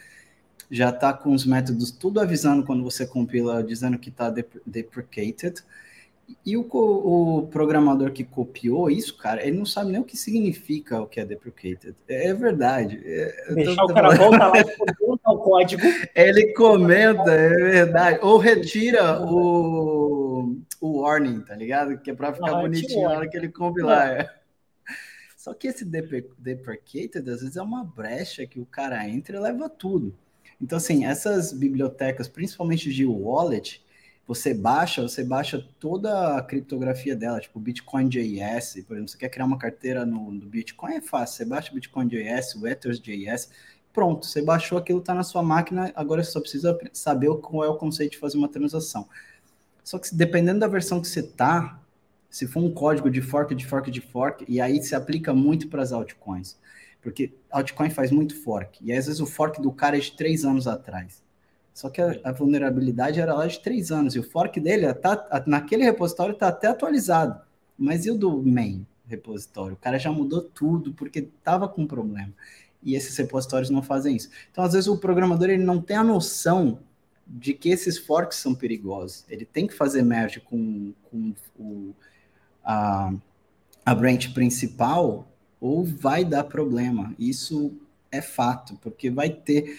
já 0.71 0.91
está 0.91 1.13
com 1.13 1.33
os 1.33 1.45
métodos 1.45 1.91
tudo 1.91 2.21
avisando 2.21 2.65
quando 2.65 2.85
você 2.85 3.07
compila, 3.07 3.63
dizendo 3.63 3.99
que 3.99 4.11
está 4.11 4.33
deprecated. 4.67 5.63
E 6.45 6.59
o, 6.59 6.69
o, 6.71 7.47
programador 7.47 8.13
que 8.13 8.23
copiou 8.23 8.91
isso, 8.91 9.17
cara, 9.17 9.47
ele 9.47 9.57
não 9.57 9.65
sabe 9.65 9.93
nem 9.93 10.01
o 10.01 10.05
que 10.05 10.17
significa 10.17 11.01
o 11.01 11.07
que 11.07 11.21
é 11.21 11.25
deprecated. 11.25 11.95
É, 12.07 12.29
é 12.29 12.35
verdade. 12.35 13.01
É, 13.03 13.55
Deixar 13.55 13.85
o 13.85 13.95
cara 13.95 14.11
volta 14.15 14.49
lá 14.49 14.59
e 14.59 14.65
o 15.01 15.39
código. 15.39 15.83
Ele 16.15 16.53
comenta, 16.53 17.31
é 17.33 17.49
verdade. 17.49 18.19
Ou 18.21 18.37
retira 18.37 19.23
o, 19.23 20.59
o 20.81 21.01
warning, 21.01 21.41
tá 21.41 21.57
ligado? 21.57 21.99
Que 21.99 22.11
é 22.11 22.15
para 22.15 22.35
ficar 22.35 22.59
ah, 22.59 22.61
bonitinho 22.61 23.09
na 23.09 23.17
hora 23.17 23.29
que 23.29 23.37
ele 23.37 23.49
compilar. 23.49 24.09
É. 24.09 24.39
Só 25.35 25.55
que 25.55 25.69
esse 25.69 25.85
deprecated, 25.85 27.31
às 27.31 27.41
vezes, 27.41 27.57
é 27.57 27.63
uma 27.63 27.83
brecha 27.83 28.47
que 28.47 28.61
o 28.61 28.67
cara 28.67 29.09
entra 29.09 29.39
e 29.39 29.41
leva 29.41 29.67
tudo. 29.67 30.15
Então, 30.61 30.77
assim, 30.77 31.05
essas 31.05 31.53
bibliotecas, 31.53 32.29
principalmente 32.29 32.93
de 32.93 33.07
wallet, 33.07 33.85
você 34.27 34.53
baixa, 34.53 35.01
você 35.01 35.25
baixa 35.25 35.67
toda 35.81 36.37
a 36.37 36.43
criptografia 36.43 37.17
dela, 37.17 37.41
tipo 37.41 37.59
Bitcoin.js, 37.59 38.85
por 38.87 38.95
exemplo, 38.95 39.09
você 39.09 39.17
quer 39.17 39.31
criar 39.31 39.47
uma 39.47 39.57
carteira 39.57 40.05
no, 40.05 40.31
no 40.31 40.47
Bitcoin, 40.47 40.95
é 40.95 41.01
fácil, 41.01 41.39
você 41.39 41.45
baixa 41.47 41.73
Bitcoin.js, 41.73 42.55
o 42.57 42.67
Ethers.js, 42.67 43.49
pronto, 43.93 44.27
você 44.27 44.43
baixou 44.43 44.77
aquilo, 44.77 44.99
está 44.99 45.15
na 45.15 45.23
sua 45.23 45.43
máquina, 45.43 45.93
agora 45.97 46.23
você 46.23 46.31
só 46.31 46.41
precisa 46.41 46.79
saber 46.93 47.35
qual 47.39 47.65
é 47.65 47.69
o 47.69 47.77
conceito 47.77 48.13
de 48.13 48.19
fazer 48.19 48.37
uma 48.37 48.49
transação. 48.49 49.09
Só 49.83 49.99
que 49.99 50.15
dependendo 50.15 50.61
da 50.61 50.69
versão 50.69 51.01
que 51.01 51.09
você 51.09 51.23
tá, 51.23 51.81
se 52.29 52.47
for 52.47 52.61
um 52.63 52.71
código 52.71 53.11
de 53.11 53.23
fork, 53.23 53.55
de 53.55 53.67
fork, 53.67 53.91
de 53.91 54.03
fork, 54.03 54.45
e 54.47 54.61
aí 54.61 54.83
se 54.83 54.95
aplica 54.95 55.33
muito 55.33 55.69
para 55.69 55.83
as 55.83 55.93
altcoins. 55.93 56.59
Porque 57.01 57.33
altcoin 57.51 57.91
faz 57.91 58.11
muito 58.11 58.35
fork. 58.43 58.79
E 58.83 58.93
às 58.93 59.07
vezes 59.07 59.21
o 59.21 59.27
fork 59.27 59.61
do 59.63 59.73
cara 59.73 59.97
é 59.97 60.01
de 60.01 60.13
três 60.13 60.45
anos 60.45 60.67
atrás. 60.67 61.23
Só 61.73 61.89
que 61.89 62.03
a, 62.03 62.19
a 62.25 62.33
vulnerabilidade 62.33 63.21
era 63.21 63.35
lá 63.35 63.47
de 63.47 63.61
três 63.61 63.93
anos. 63.93 64.17
E 64.17 64.19
o 64.19 64.23
fork 64.23 64.59
dele, 64.59 64.93
tá, 64.95 65.45
naquele 65.47 65.85
repositório, 65.85 66.33
está 66.33 66.49
até 66.49 66.67
atualizado. 66.67 67.41
Mas 67.79 68.05
e 68.05 68.11
o 68.11 68.19
do 68.19 68.43
main 68.43 68.85
repositório? 69.07 69.75
O 69.75 69.79
cara 69.79 69.97
já 69.97 70.11
mudou 70.11 70.43
tudo 70.43 70.93
porque 70.93 71.21
estava 71.21 71.69
com 71.69 71.87
problema. 71.87 72.33
E 72.83 72.97
esses 72.97 73.17
repositórios 73.17 73.71
não 73.71 73.81
fazem 73.81 74.17
isso. 74.17 74.29
Então, 74.51 74.65
às 74.65 74.73
vezes, 74.73 74.89
o 74.89 74.99
programador 74.99 75.49
ele 75.51 75.63
não 75.63 75.81
tem 75.81 75.97
a 75.97 76.03
noção 76.03 76.81
de 77.25 77.55
que 77.55 77.69
esses 77.69 77.97
forks 77.97 78.39
são 78.39 78.55
perigosos. 78.55 79.25
Ele 79.29 79.45
tem 79.45 79.67
que 79.67 79.75
fazer 79.75 80.03
merge 80.03 80.41
com, 80.41 80.93
com 81.11 81.35
o, 81.59 81.95
a, 82.65 83.13
a 83.85 83.95
branch 83.95 84.33
principal 84.33 85.28
ou 85.61 85.85
vai 85.85 86.25
dar 86.25 86.45
problema. 86.45 87.15
Isso 87.19 87.73
é 88.11 88.23
fato, 88.23 88.79
porque 88.81 89.11
vai 89.11 89.31
ter 89.31 89.79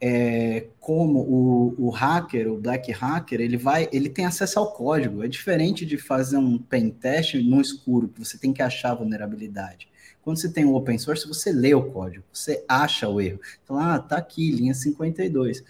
é, 0.00 0.66
como 0.78 1.20
o, 1.20 1.74
o, 1.78 1.90
hacker, 1.90 2.52
o 2.52 2.58
black 2.58 2.92
hacker, 2.92 3.40
ele 3.40 3.56
vai, 3.56 3.88
ele 3.92 4.08
tem 4.08 4.26
acesso 4.26 4.58
ao 4.58 4.72
código. 4.72 5.24
É 5.24 5.28
diferente 5.28 5.86
de 5.86 5.96
fazer 5.96 6.36
um 6.36 6.58
pen 6.58 6.90
test 6.90 7.34
no 7.34 7.60
escuro, 7.60 8.08
que 8.08 8.24
você 8.24 8.38
tem 8.38 8.52
que 8.52 8.62
achar 8.62 8.92
a 8.92 8.96
vulnerabilidade. 8.96 9.88
Quando 10.22 10.38
você 10.38 10.50
tem 10.50 10.64
o 10.64 10.74
open 10.74 10.98
source, 10.98 11.26
você 11.26 11.52
lê 11.52 11.72
o 11.72 11.90
código, 11.90 12.24
você 12.32 12.64
acha 12.68 13.08
o 13.08 13.20
erro. 13.20 13.40
Então, 13.62 13.78
ah, 13.78 13.98
tá 13.98 14.16
aqui, 14.16 14.50
linha 14.50 14.74
52 14.74 15.62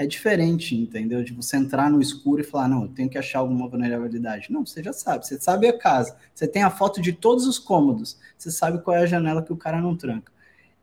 é 0.00 0.06
diferente, 0.06 0.74
entendeu? 0.74 1.22
De 1.22 1.34
você 1.34 1.58
entrar 1.58 1.90
no 1.90 2.00
escuro 2.00 2.40
e 2.40 2.44
falar, 2.44 2.68
não, 2.68 2.84
eu 2.84 2.88
tenho 2.88 3.10
que 3.10 3.18
achar 3.18 3.40
alguma 3.40 3.68
vulnerabilidade. 3.68 4.50
Não, 4.50 4.64
você 4.64 4.82
já 4.82 4.94
sabe, 4.94 5.26
você 5.26 5.38
sabe 5.38 5.68
a 5.68 5.76
casa, 5.76 6.16
você 6.34 6.48
tem 6.48 6.62
a 6.62 6.70
foto 6.70 7.02
de 7.02 7.12
todos 7.12 7.46
os 7.46 7.58
cômodos, 7.58 8.18
você 8.38 8.50
sabe 8.50 8.80
qual 8.82 8.96
é 8.96 9.02
a 9.02 9.06
janela 9.06 9.42
que 9.42 9.52
o 9.52 9.56
cara 9.58 9.78
não 9.78 9.94
tranca. 9.94 10.32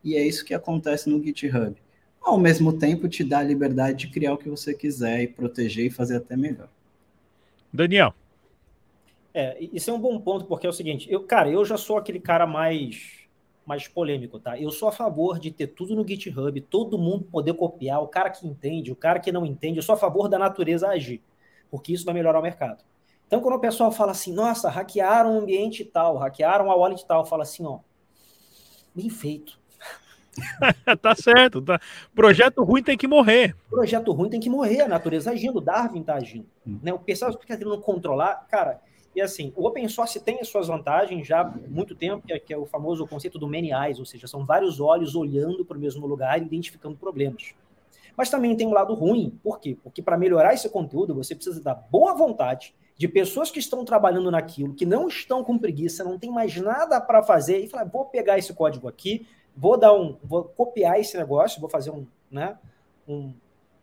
E 0.04 0.14
é 0.14 0.24
isso 0.24 0.44
que 0.44 0.54
acontece 0.54 1.10
no 1.10 1.20
GitHub. 1.20 1.74
Ao 2.22 2.38
mesmo 2.38 2.72
tempo, 2.72 3.08
te 3.08 3.24
dá 3.24 3.40
a 3.40 3.42
liberdade 3.42 4.06
de 4.06 4.12
criar 4.12 4.34
o 4.34 4.38
que 4.38 4.48
você 4.48 4.72
quiser 4.72 5.20
e 5.20 5.26
proteger 5.26 5.86
e 5.86 5.90
fazer 5.90 6.18
até 6.18 6.36
melhor. 6.36 6.68
Daniel. 7.72 8.14
É, 9.34 9.58
isso 9.72 9.90
é 9.90 9.92
um 9.92 10.00
bom 10.00 10.20
ponto, 10.20 10.44
porque 10.44 10.64
é 10.64 10.70
o 10.70 10.72
seguinte, 10.72 11.10
eu, 11.10 11.24
cara, 11.24 11.50
eu 11.50 11.64
já 11.64 11.76
sou 11.76 11.96
aquele 11.96 12.20
cara 12.20 12.46
mais 12.46 13.17
mais 13.68 13.86
polêmico, 13.86 14.40
tá? 14.40 14.58
Eu 14.58 14.70
sou 14.70 14.88
a 14.88 14.92
favor 14.92 15.38
de 15.38 15.50
ter 15.50 15.66
tudo 15.66 15.94
no 15.94 16.08
GitHub, 16.08 16.58
todo 16.62 16.96
mundo 16.96 17.24
poder 17.24 17.52
copiar, 17.52 18.02
o 18.02 18.08
cara 18.08 18.30
que 18.30 18.46
entende, 18.46 18.90
o 18.90 18.96
cara 18.96 19.20
que 19.20 19.30
não 19.30 19.44
entende, 19.44 19.76
eu 19.76 19.82
sou 19.82 19.94
a 19.94 19.98
favor 19.98 20.26
da 20.26 20.38
natureza 20.38 20.88
agir, 20.88 21.22
porque 21.70 21.92
isso 21.92 22.06
vai 22.06 22.14
melhorar 22.14 22.38
o 22.38 22.42
mercado. 22.42 22.82
Então, 23.26 23.42
quando 23.42 23.56
o 23.56 23.60
pessoal 23.60 23.92
fala 23.92 24.12
assim, 24.12 24.32
nossa, 24.32 24.70
hackearam 24.70 25.36
o 25.36 25.40
ambiente 25.40 25.84
tal, 25.84 26.16
hackearam 26.16 26.70
a 26.70 26.74
wallet 26.74 27.06
tal, 27.06 27.26
fala 27.26 27.42
assim, 27.42 27.66
ó, 27.66 27.80
bem 28.94 29.10
feito. 29.10 29.60
tá 31.02 31.14
certo, 31.14 31.60
tá. 31.60 31.78
Projeto 32.14 32.64
ruim 32.64 32.82
tem 32.82 32.96
que 32.96 33.06
morrer. 33.06 33.54
Projeto 33.68 34.12
ruim 34.12 34.30
tem 34.30 34.40
que 34.40 34.48
morrer, 34.48 34.80
a 34.80 34.88
natureza 34.88 35.30
agindo, 35.30 35.60
Darwin 35.60 36.02
tá 36.02 36.14
agindo. 36.14 36.46
Hum. 36.66 36.78
Né? 36.82 36.90
O 36.90 36.98
pessoal 36.98 37.30
fica 37.32 37.54
tentando 37.54 37.78
controlar, 37.82 38.46
cara, 38.48 38.80
E 39.14 39.20
assim, 39.20 39.52
o 39.56 39.66
open 39.66 39.88
source 39.88 40.20
tem 40.20 40.38
as 40.40 40.48
suas 40.48 40.68
vantagens 40.68 41.26
já 41.26 41.40
há 41.40 41.44
muito 41.44 41.94
tempo, 41.94 42.26
que 42.26 42.32
é, 42.32 42.38
que 42.38 42.52
é 42.52 42.58
o 42.58 42.66
famoso 42.66 43.06
conceito 43.06 43.38
do 43.38 43.48
many 43.48 43.72
eyes, 43.72 43.98
ou 43.98 44.04
seja, 44.04 44.26
são 44.26 44.44
vários 44.44 44.80
olhos 44.80 45.14
olhando 45.14 45.64
para 45.64 45.76
o 45.76 45.80
mesmo 45.80 46.06
lugar 46.06 46.40
e 46.40 46.44
identificando 46.44 46.96
problemas. 46.96 47.54
Mas 48.16 48.30
também 48.30 48.56
tem 48.56 48.66
um 48.66 48.72
lado 48.72 48.94
ruim. 48.94 49.38
Por 49.42 49.60
quê? 49.60 49.76
Porque 49.82 50.02
para 50.02 50.18
melhorar 50.18 50.52
esse 50.52 50.68
conteúdo, 50.68 51.14
você 51.14 51.34
precisa 51.34 51.60
da 51.62 51.74
boa 51.74 52.14
vontade 52.14 52.74
de 52.96 53.06
pessoas 53.06 53.48
que 53.48 53.60
estão 53.60 53.84
trabalhando 53.84 54.28
naquilo, 54.28 54.74
que 54.74 54.84
não 54.84 55.06
estão 55.06 55.44
com 55.44 55.56
preguiça, 55.56 56.02
não 56.02 56.18
tem 56.18 56.30
mais 56.30 56.56
nada 56.56 57.00
para 57.00 57.22
fazer, 57.22 57.58
e 57.58 57.68
falar, 57.68 57.84
vou 57.84 58.06
pegar 58.06 58.36
esse 58.36 58.52
código 58.52 58.88
aqui, 58.88 59.24
vou 59.56 59.78
dar 59.78 59.94
um, 59.94 60.16
vou 60.22 60.44
copiar 60.44 60.98
esse 60.98 61.16
negócio, 61.16 61.60
vou 61.60 61.70
fazer 61.70 61.92
um, 61.92 62.04
né, 62.28 62.58
um, 63.06 63.32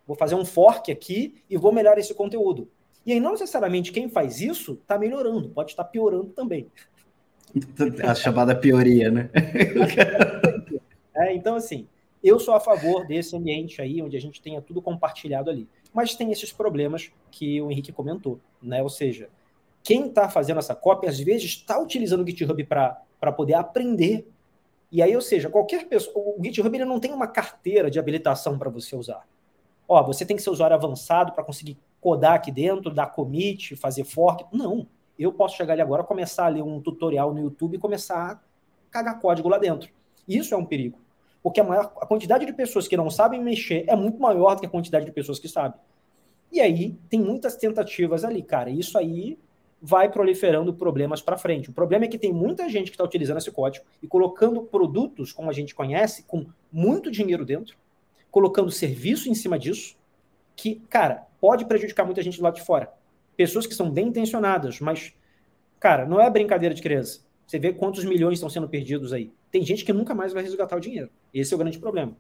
vou 0.05 0.17
fazer 0.17 0.35
um 0.35 0.43
fork 0.43 0.91
aqui 0.91 1.41
e 1.49 1.55
vou 1.55 1.71
melhorar 1.71 1.97
esse 1.97 2.13
conteúdo. 2.13 2.69
E 3.05 3.13
aí, 3.13 3.19
não 3.19 3.31
necessariamente 3.31 3.91
quem 3.91 4.09
faz 4.09 4.41
isso 4.41 4.73
está 4.73 4.97
melhorando, 4.97 5.49
pode 5.49 5.71
estar 5.71 5.83
piorando 5.83 6.31
também. 6.31 6.71
A 8.03 8.15
chamada 8.15 8.55
pioria, 8.55 9.11
né? 9.11 9.29
É, 11.17 11.33
então, 11.33 11.55
assim, 11.55 11.87
eu 12.21 12.37
sou 12.37 12.53
a 12.53 12.59
favor 12.59 13.07
desse 13.07 13.33
ambiente 13.37 13.81
aí, 13.81 14.01
onde 14.01 14.17
a 14.17 14.19
gente 14.19 14.41
tenha 14.41 14.61
tudo 14.61 14.81
compartilhado 14.81 15.49
ali. 15.49 15.65
Mas 15.93 16.13
tem 16.13 16.29
esses 16.29 16.51
problemas 16.51 17.09
que 17.31 17.61
o 17.61 17.71
Henrique 17.71 17.93
comentou, 17.93 18.37
né? 18.61 18.83
Ou 18.83 18.89
seja, 18.89 19.29
quem 19.81 20.07
está 20.07 20.27
fazendo 20.27 20.57
essa 20.57 20.75
cópia, 20.75 21.09
às 21.09 21.19
vezes, 21.19 21.51
está 21.51 21.79
utilizando 21.79 22.21
o 22.21 22.27
GitHub 22.27 22.61
para 22.65 23.31
poder 23.31 23.53
aprender. 23.53 24.27
E 24.91 25.01
aí, 25.01 25.15
ou 25.15 25.21
seja, 25.21 25.49
qualquer 25.49 25.87
pessoa. 25.87 26.35
O 26.37 26.43
GitHub 26.43 26.75
ele 26.75 26.83
não 26.83 26.99
tem 26.99 27.13
uma 27.13 27.27
carteira 27.27 27.89
de 27.89 27.97
habilitação 27.97 28.57
para 28.57 28.69
você 28.69 28.95
usar. 28.95 29.25
Ó, 29.87 30.03
você 30.03 30.25
tem 30.25 30.35
que 30.35 30.41
ser 30.41 30.49
usuário 30.49 30.75
avançado 30.75 31.31
para 31.31 31.43
conseguir 31.43 31.77
codar 32.05 32.33
aqui 32.33 32.51
dentro, 32.51 32.93
dar 32.93 33.07
commit, 33.07 33.75
fazer 33.75 34.03
fork. 34.03 34.45
Não. 34.51 34.87
Eu 35.17 35.33
posso 35.33 35.57
chegar 35.57 35.73
ali 35.73 35.81
agora, 35.81 36.03
começar 36.03 36.45
a 36.45 36.49
ler 36.49 36.61
um 36.61 36.79
tutorial 36.79 37.33
no 37.33 37.39
YouTube 37.39 37.75
e 37.75 37.79
começar 37.79 38.31
a 38.31 38.39
cagar 38.91 39.19
código 39.19 39.49
lá 39.49 39.57
dentro. 39.57 39.89
Isso 40.27 40.53
é 40.53 40.57
um 40.57 40.65
perigo 40.65 40.99
porque 41.45 41.59
a, 41.59 41.63
maior, 41.63 41.93
a 42.01 42.07
quantidade 42.07 42.43
de 42.43 42.51
pessoas 42.51 42.87
que 42.87 42.97
não 42.97 43.07
sabem 43.07 43.39
mexer 43.39 43.85
é 43.87 43.95
muito 43.95 44.19
maior 44.19 44.55
do 44.55 44.61
que 44.61 44.65
a 44.65 44.69
quantidade 44.69 45.05
de 45.05 45.11
pessoas 45.11 45.37
que 45.37 45.47
sabem. 45.47 45.79
E 46.51 46.59
aí 46.59 46.97
tem 47.07 47.19
muitas 47.19 47.55
tentativas 47.55 48.23
ali, 48.23 48.41
cara. 48.41 48.71
Isso 48.71 48.97
aí 48.97 49.37
vai 49.79 50.09
proliferando 50.09 50.73
problemas 50.73 51.21
para 51.21 51.37
frente. 51.37 51.69
O 51.69 51.71
problema 51.71 52.05
é 52.05 52.07
que 52.07 52.17
tem 52.17 52.33
muita 52.33 52.67
gente 52.67 52.85
que 52.85 52.95
está 52.95 53.03
utilizando 53.03 53.37
esse 53.37 53.51
código 53.51 53.85
e 54.01 54.07
colocando 54.07 54.63
produtos, 54.63 55.31
como 55.31 55.47
a 55.47 55.53
gente 55.53 55.75
conhece, 55.75 56.23
com 56.23 56.47
muito 56.71 57.11
dinheiro 57.11 57.45
dentro, 57.45 57.77
colocando 58.31 58.71
serviço 58.71 59.29
em 59.29 59.35
cima 59.35 59.59
disso, 59.59 59.95
que, 60.55 60.81
cara, 60.89 61.27
pode 61.45 61.65
prejudicar 61.65 62.03
muita 62.03 62.23
gente 62.23 62.39
do 62.39 62.43
lado 62.43 62.55
de 62.55 62.63
fora. 62.63 62.89
Pessoas 63.38 63.67
que 63.67 63.75
são 63.75 63.91
bem 63.91 64.08
intencionadas, 64.08 64.79
mas, 64.79 65.13
cara, 65.79 66.03
não 66.03 66.19
é 66.19 66.27
brincadeira 66.27 66.73
de 66.73 66.81
criança. 66.81 67.19
Você 67.45 67.60
vê 67.60 67.71
quantos 67.71 68.03
milhões 68.03 68.39
estão 68.39 68.49
sendo 68.49 68.67
perdidos 68.67 69.13
aí. 69.13 69.31
Tem 69.51 69.63
gente 69.63 69.86
que 69.86 69.93
nunca 69.93 70.15
mais 70.15 70.34
vai 70.34 70.41
resgatar 70.41 70.75
o 70.75 70.79
dinheiro. 70.79 71.08
Esse 71.31 71.53
é 71.53 71.55
o 71.55 71.60
grande 71.60 71.77
problema. 71.77 72.17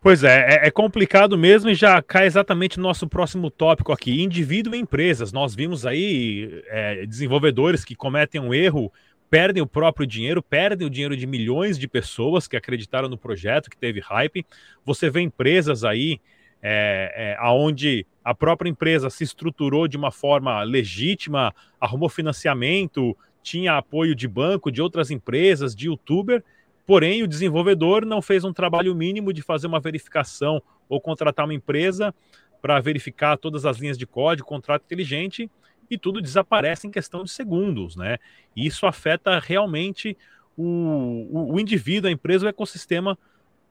Pois 0.00 0.24
é, 0.24 0.54
é, 0.54 0.68
é, 0.68 0.70
complicado 0.70 1.36
mesmo 1.36 1.68
e 1.68 1.74
já 1.74 2.00
cai 2.00 2.24
exatamente 2.24 2.78
no 2.78 2.84
nosso 2.84 3.06
próximo 3.06 3.50
tópico 3.50 3.92
aqui: 3.92 4.22
indivíduo 4.22 4.74
e 4.74 4.78
empresas. 4.78 5.30
Nós 5.30 5.54
vimos 5.54 5.84
aí 5.84 6.62
é, 6.68 7.04
desenvolvedores 7.04 7.84
que 7.84 7.94
cometem 7.94 8.40
um 8.40 8.54
erro, 8.54 8.90
perdem 9.28 9.62
o 9.62 9.66
próprio 9.66 10.06
dinheiro, 10.06 10.42
perdem 10.42 10.86
o 10.86 10.90
dinheiro 10.90 11.14
de 11.14 11.26
milhões 11.26 11.78
de 11.78 11.86
pessoas 11.86 12.48
que 12.48 12.56
acreditaram 12.56 13.06
no 13.06 13.18
projeto, 13.18 13.68
que 13.68 13.76
teve 13.76 14.00
hype. 14.00 14.46
Você 14.82 15.10
vê 15.10 15.20
empresas 15.20 15.84
aí 15.84 16.18
é, 16.66 17.36
é, 17.38 17.50
onde 17.50 18.06
a 18.24 18.34
própria 18.34 18.70
empresa 18.70 19.10
se 19.10 19.22
estruturou 19.22 19.86
de 19.86 19.98
uma 19.98 20.10
forma 20.10 20.62
legítima, 20.62 21.54
arrumou 21.78 22.08
financiamento, 22.08 23.14
tinha 23.42 23.76
apoio 23.76 24.14
de 24.14 24.26
banco, 24.26 24.72
de 24.72 24.80
outras 24.80 25.10
empresas, 25.10 25.76
de 25.76 25.88
youtuber, 25.88 26.42
porém 26.86 27.22
o 27.22 27.28
desenvolvedor 27.28 28.06
não 28.06 28.22
fez 28.22 28.44
um 28.44 28.52
trabalho 28.52 28.94
mínimo 28.94 29.30
de 29.30 29.42
fazer 29.42 29.66
uma 29.66 29.78
verificação 29.78 30.62
ou 30.88 30.98
contratar 30.98 31.44
uma 31.44 31.52
empresa 31.52 32.14
para 32.62 32.80
verificar 32.80 33.36
todas 33.36 33.66
as 33.66 33.76
linhas 33.76 33.98
de 33.98 34.06
código, 34.06 34.48
contrato 34.48 34.84
inteligente, 34.84 35.50
e 35.90 35.98
tudo 35.98 36.22
desaparece 36.22 36.86
em 36.86 36.90
questão 36.90 37.22
de 37.22 37.30
segundos, 37.30 37.94
né? 37.94 38.16
E 38.56 38.66
isso 38.66 38.86
afeta 38.86 39.38
realmente 39.38 40.16
o, 40.56 41.28
o, 41.30 41.52
o 41.52 41.60
indivíduo, 41.60 42.08
a 42.08 42.12
empresa, 42.12 42.46
o 42.46 42.48
ecossistema 42.48 43.18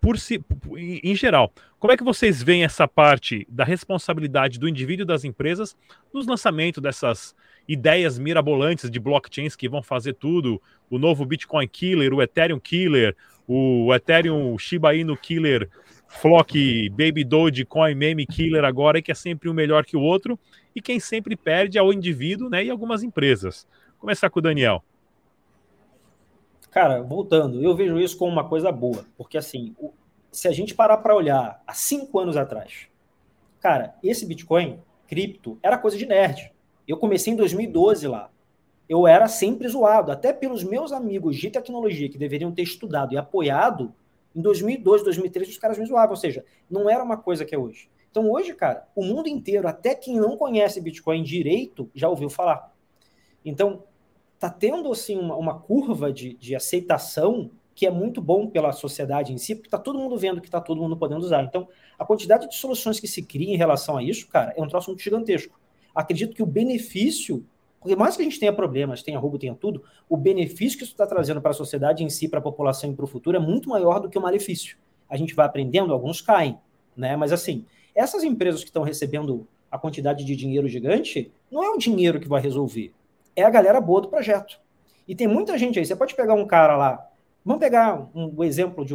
por 0.04 0.20
si, 0.20 0.44
em 0.78 1.16
geral. 1.16 1.54
Como 1.80 1.94
é 1.94 1.96
que 1.96 2.04
vocês 2.04 2.44
veem 2.44 2.66
essa 2.66 2.86
parte 2.86 3.48
da 3.50 3.64
responsabilidade 3.64 4.60
do 4.60 4.68
indivíduo 4.68 5.04
e 5.04 5.08
das 5.08 5.24
empresas 5.24 5.78
nos 6.14 6.28
lançamentos 6.28 6.84
dessas 6.84 7.34
ideias 7.66 8.20
mirabolantes 8.20 8.92
de 8.92 9.00
blockchains 9.00 9.56
que 9.56 9.70
vão 9.70 9.82
fazer 9.82 10.16
tudo, 10.16 10.62
o 10.90 11.00
novo 11.00 11.26
Bitcoin 11.26 11.70
Killer, 11.70 12.14
o 12.14 12.22
Ethereum 12.22 12.60
Killer, 12.60 13.16
o 13.48 13.96
Ethereum 13.96 14.58
Shiba 14.58 14.94
Inu 14.94 15.16
Killer, 15.16 15.70
Flock 16.06 16.90
Baby 16.90 17.24
Doge 17.24 17.64
Coin 17.64 17.96
Meme 17.96 18.28
Killer 18.28 18.66
agora, 18.66 19.02
que 19.02 19.12
é 19.12 19.16
sempre 19.16 19.50
um 19.50 19.54
melhor 19.54 19.86
que 19.86 19.96
o 19.96 20.02
outro, 20.02 20.38
e 20.76 20.82
quem 20.82 21.00
sempre 21.00 21.38
perde 21.38 21.78
é 21.78 21.82
o 21.82 21.94
indivíduo 21.94 22.50
né, 22.50 22.66
e 22.66 22.70
algumas 22.70 23.04
empresas. 23.04 23.66
Começar 23.98 24.30
com 24.30 24.40
o 24.40 24.44
Daniel. 24.44 24.84
Cara, 26.74 27.04
voltando, 27.04 27.64
eu 27.64 27.76
vejo 27.76 28.00
isso 28.00 28.18
como 28.18 28.32
uma 28.32 28.50
coisa 28.50 28.72
boa, 28.72 29.06
porque 29.16 29.38
assim, 29.38 29.76
se 30.32 30.48
a 30.48 30.52
gente 30.52 30.74
parar 30.74 30.98
para 30.98 31.16
olhar 31.16 31.62
há 31.68 31.74
cinco 31.76 32.18
anos 32.18 32.36
atrás, 32.36 32.88
cara, 33.60 33.94
esse 34.02 34.26
Bitcoin, 34.26 34.80
cripto, 35.08 35.60
era 35.62 35.78
coisa 35.78 35.96
de 35.96 36.08
nerd. 36.08 36.52
Eu 36.88 36.98
comecei 36.98 37.32
em 37.32 37.36
2012 37.36 38.08
lá. 38.08 38.32
Eu 38.90 39.06
era 39.06 39.28
sempre 39.28 39.68
zoado, 39.68 40.12
até 40.12 40.34
pelos 40.34 40.64
meus 40.64 40.92
amigos 40.92 41.38
de 41.38 41.52
tecnologia 41.52 42.10
que 42.10 42.18
deveriam 42.18 42.52
ter 42.52 42.64
estudado 42.64 43.14
e 43.14 43.18
apoiado. 43.18 43.94
Em 44.36 44.42
2012, 44.42 45.04
2013, 45.04 45.52
os 45.52 45.58
caras 45.60 45.78
me 45.78 45.86
zoavam, 45.86 46.10
ou 46.10 46.18
seja, 46.18 46.44
não 46.68 46.90
era 46.90 47.04
uma 47.04 47.18
coisa 47.18 47.46
que 47.46 47.54
é 47.54 47.58
hoje. 47.58 47.88
Então, 48.10 48.32
hoje, 48.32 48.52
cara, 48.56 48.88
o 48.96 49.06
mundo 49.06 49.30
inteiro, 49.30 49.68
até 49.68 49.94
quem 49.94 50.16
não 50.16 50.36
conhece 50.36 50.82
Bitcoin 50.82 51.22
direito, 51.22 51.88
já 51.94 52.10
ouviu 52.10 52.32
falar. 52.32 52.74
Então, 53.46 53.84
tá 54.50 54.56
tendo 54.58 54.92
assim 54.92 55.18
uma, 55.18 55.36
uma 55.36 55.60
curva 55.60 56.12
de, 56.12 56.34
de 56.36 56.56
aceitação 56.56 57.52
que 57.76 57.88
é 57.88 57.92
muito 57.92 58.22
bom 58.22 58.48
pela 58.48 58.72
sociedade 58.72 59.34
em 59.34 59.38
si, 59.38 59.56
porque 59.56 59.68
está 59.68 59.80
todo 59.80 59.98
mundo 59.98 60.16
vendo 60.16 60.40
que 60.40 60.48
está 60.48 60.62
todo 60.62 60.82
mundo 60.82 60.96
podendo 60.96 61.22
usar. 61.22 61.44
Então, 61.44 61.68
a 61.98 62.06
quantidade 62.06 62.48
de 62.48 62.56
soluções 62.56 63.00
que 63.00 63.08
se 63.08 63.24
cria 63.24 63.52
em 63.52 63.58
relação 63.58 63.98
a 63.98 64.04
isso, 64.04 64.28
cara, 64.28 64.54
é 64.56 64.62
um 64.62 64.68
troço 64.68 64.90
muito 64.90 65.02
gigantesco 65.02 65.60
acredito 65.94 66.34
que 66.34 66.42
o 66.42 66.46
benefício, 66.46 67.46
porque 67.80 67.96
mais 67.96 68.16
que 68.16 68.22
a 68.22 68.26
gente 68.26 68.40
tenha 68.40 68.52
problemas, 68.52 69.04
tenha 69.04 69.20
roubo, 69.20 69.38
tenha 69.38 69.54
tudo, 69.54 69.84
o 70.10 70.18
benefício 70.18 70.78
que 70.78 70.84
isso 70.84 70.94
está 70.94 71.06
trazendo 71.06 71.42
para 71.42 71.52
a 71.52 71.54
sociedade 71.54 72.04
em 72.04 72.10
si, 72.10 72.28
para 72.28 72.40
a 72.40 72.42
população 72.42 72.92
e 72.92 72.96
para 72.96 73.06
o 73.06 73.08
futuro 73.08 73.38
é 73.38 73.40
muito 73.40 73.70
maior 73.70 74.00
do 74.00 74.10
que 74.10 74.18
o 74.18 74.22
malefício. 74.22 74.78
A 75.10 75.18
gente 75.18 75.36
vai 75.36 75.46
aprendendo, 75.46 75.94
alguns 75.94 76.22
caem, 76.22 76.58
né? 76.96 77.16
Mas 77.16 77.32
assim, 77.32 77.66
essas 77.94 78.24
empresas 78.24 78.64
que 78.64 78.70
estão 78.70 78.84
recebendo 78.84 79.48
a 79.70 79.78
quantidade 79.78 80.24
de 80.24 80.36
dinheiro 80.36 80.68
gigante, 80.68 81.32
não 81.52 81.64
é 81.64 81.70
o 81.70 81.78
dinheiro 81.78 82.20
que 82.20 82.28
vai 82.28 82.42
resolver, 82.42 82.94
é 83.36 83.44
a 83.44 83.50
galera 83.50 83.80
boa 83.82 84.02
do 84.02 84.08
projeto. 84.08 84.60
E 85.08 85.16
tem 85.16 85.28
muita 85.28 85.58
gente 85.58 85.80
aí, 85.80 85.86
você 85.86 85.96
pode 85.96 86.16
pegar 86.16 86.34
um 86.34 86.46
cara 86.46 86.78
lá, 86.78 87.10
vamos 87.44 87.60
pegar 87.60 88.10
um, 88.16 88.34
um 88.38 88.44
exemplo 88.44 88.86
de, 88.86 88.94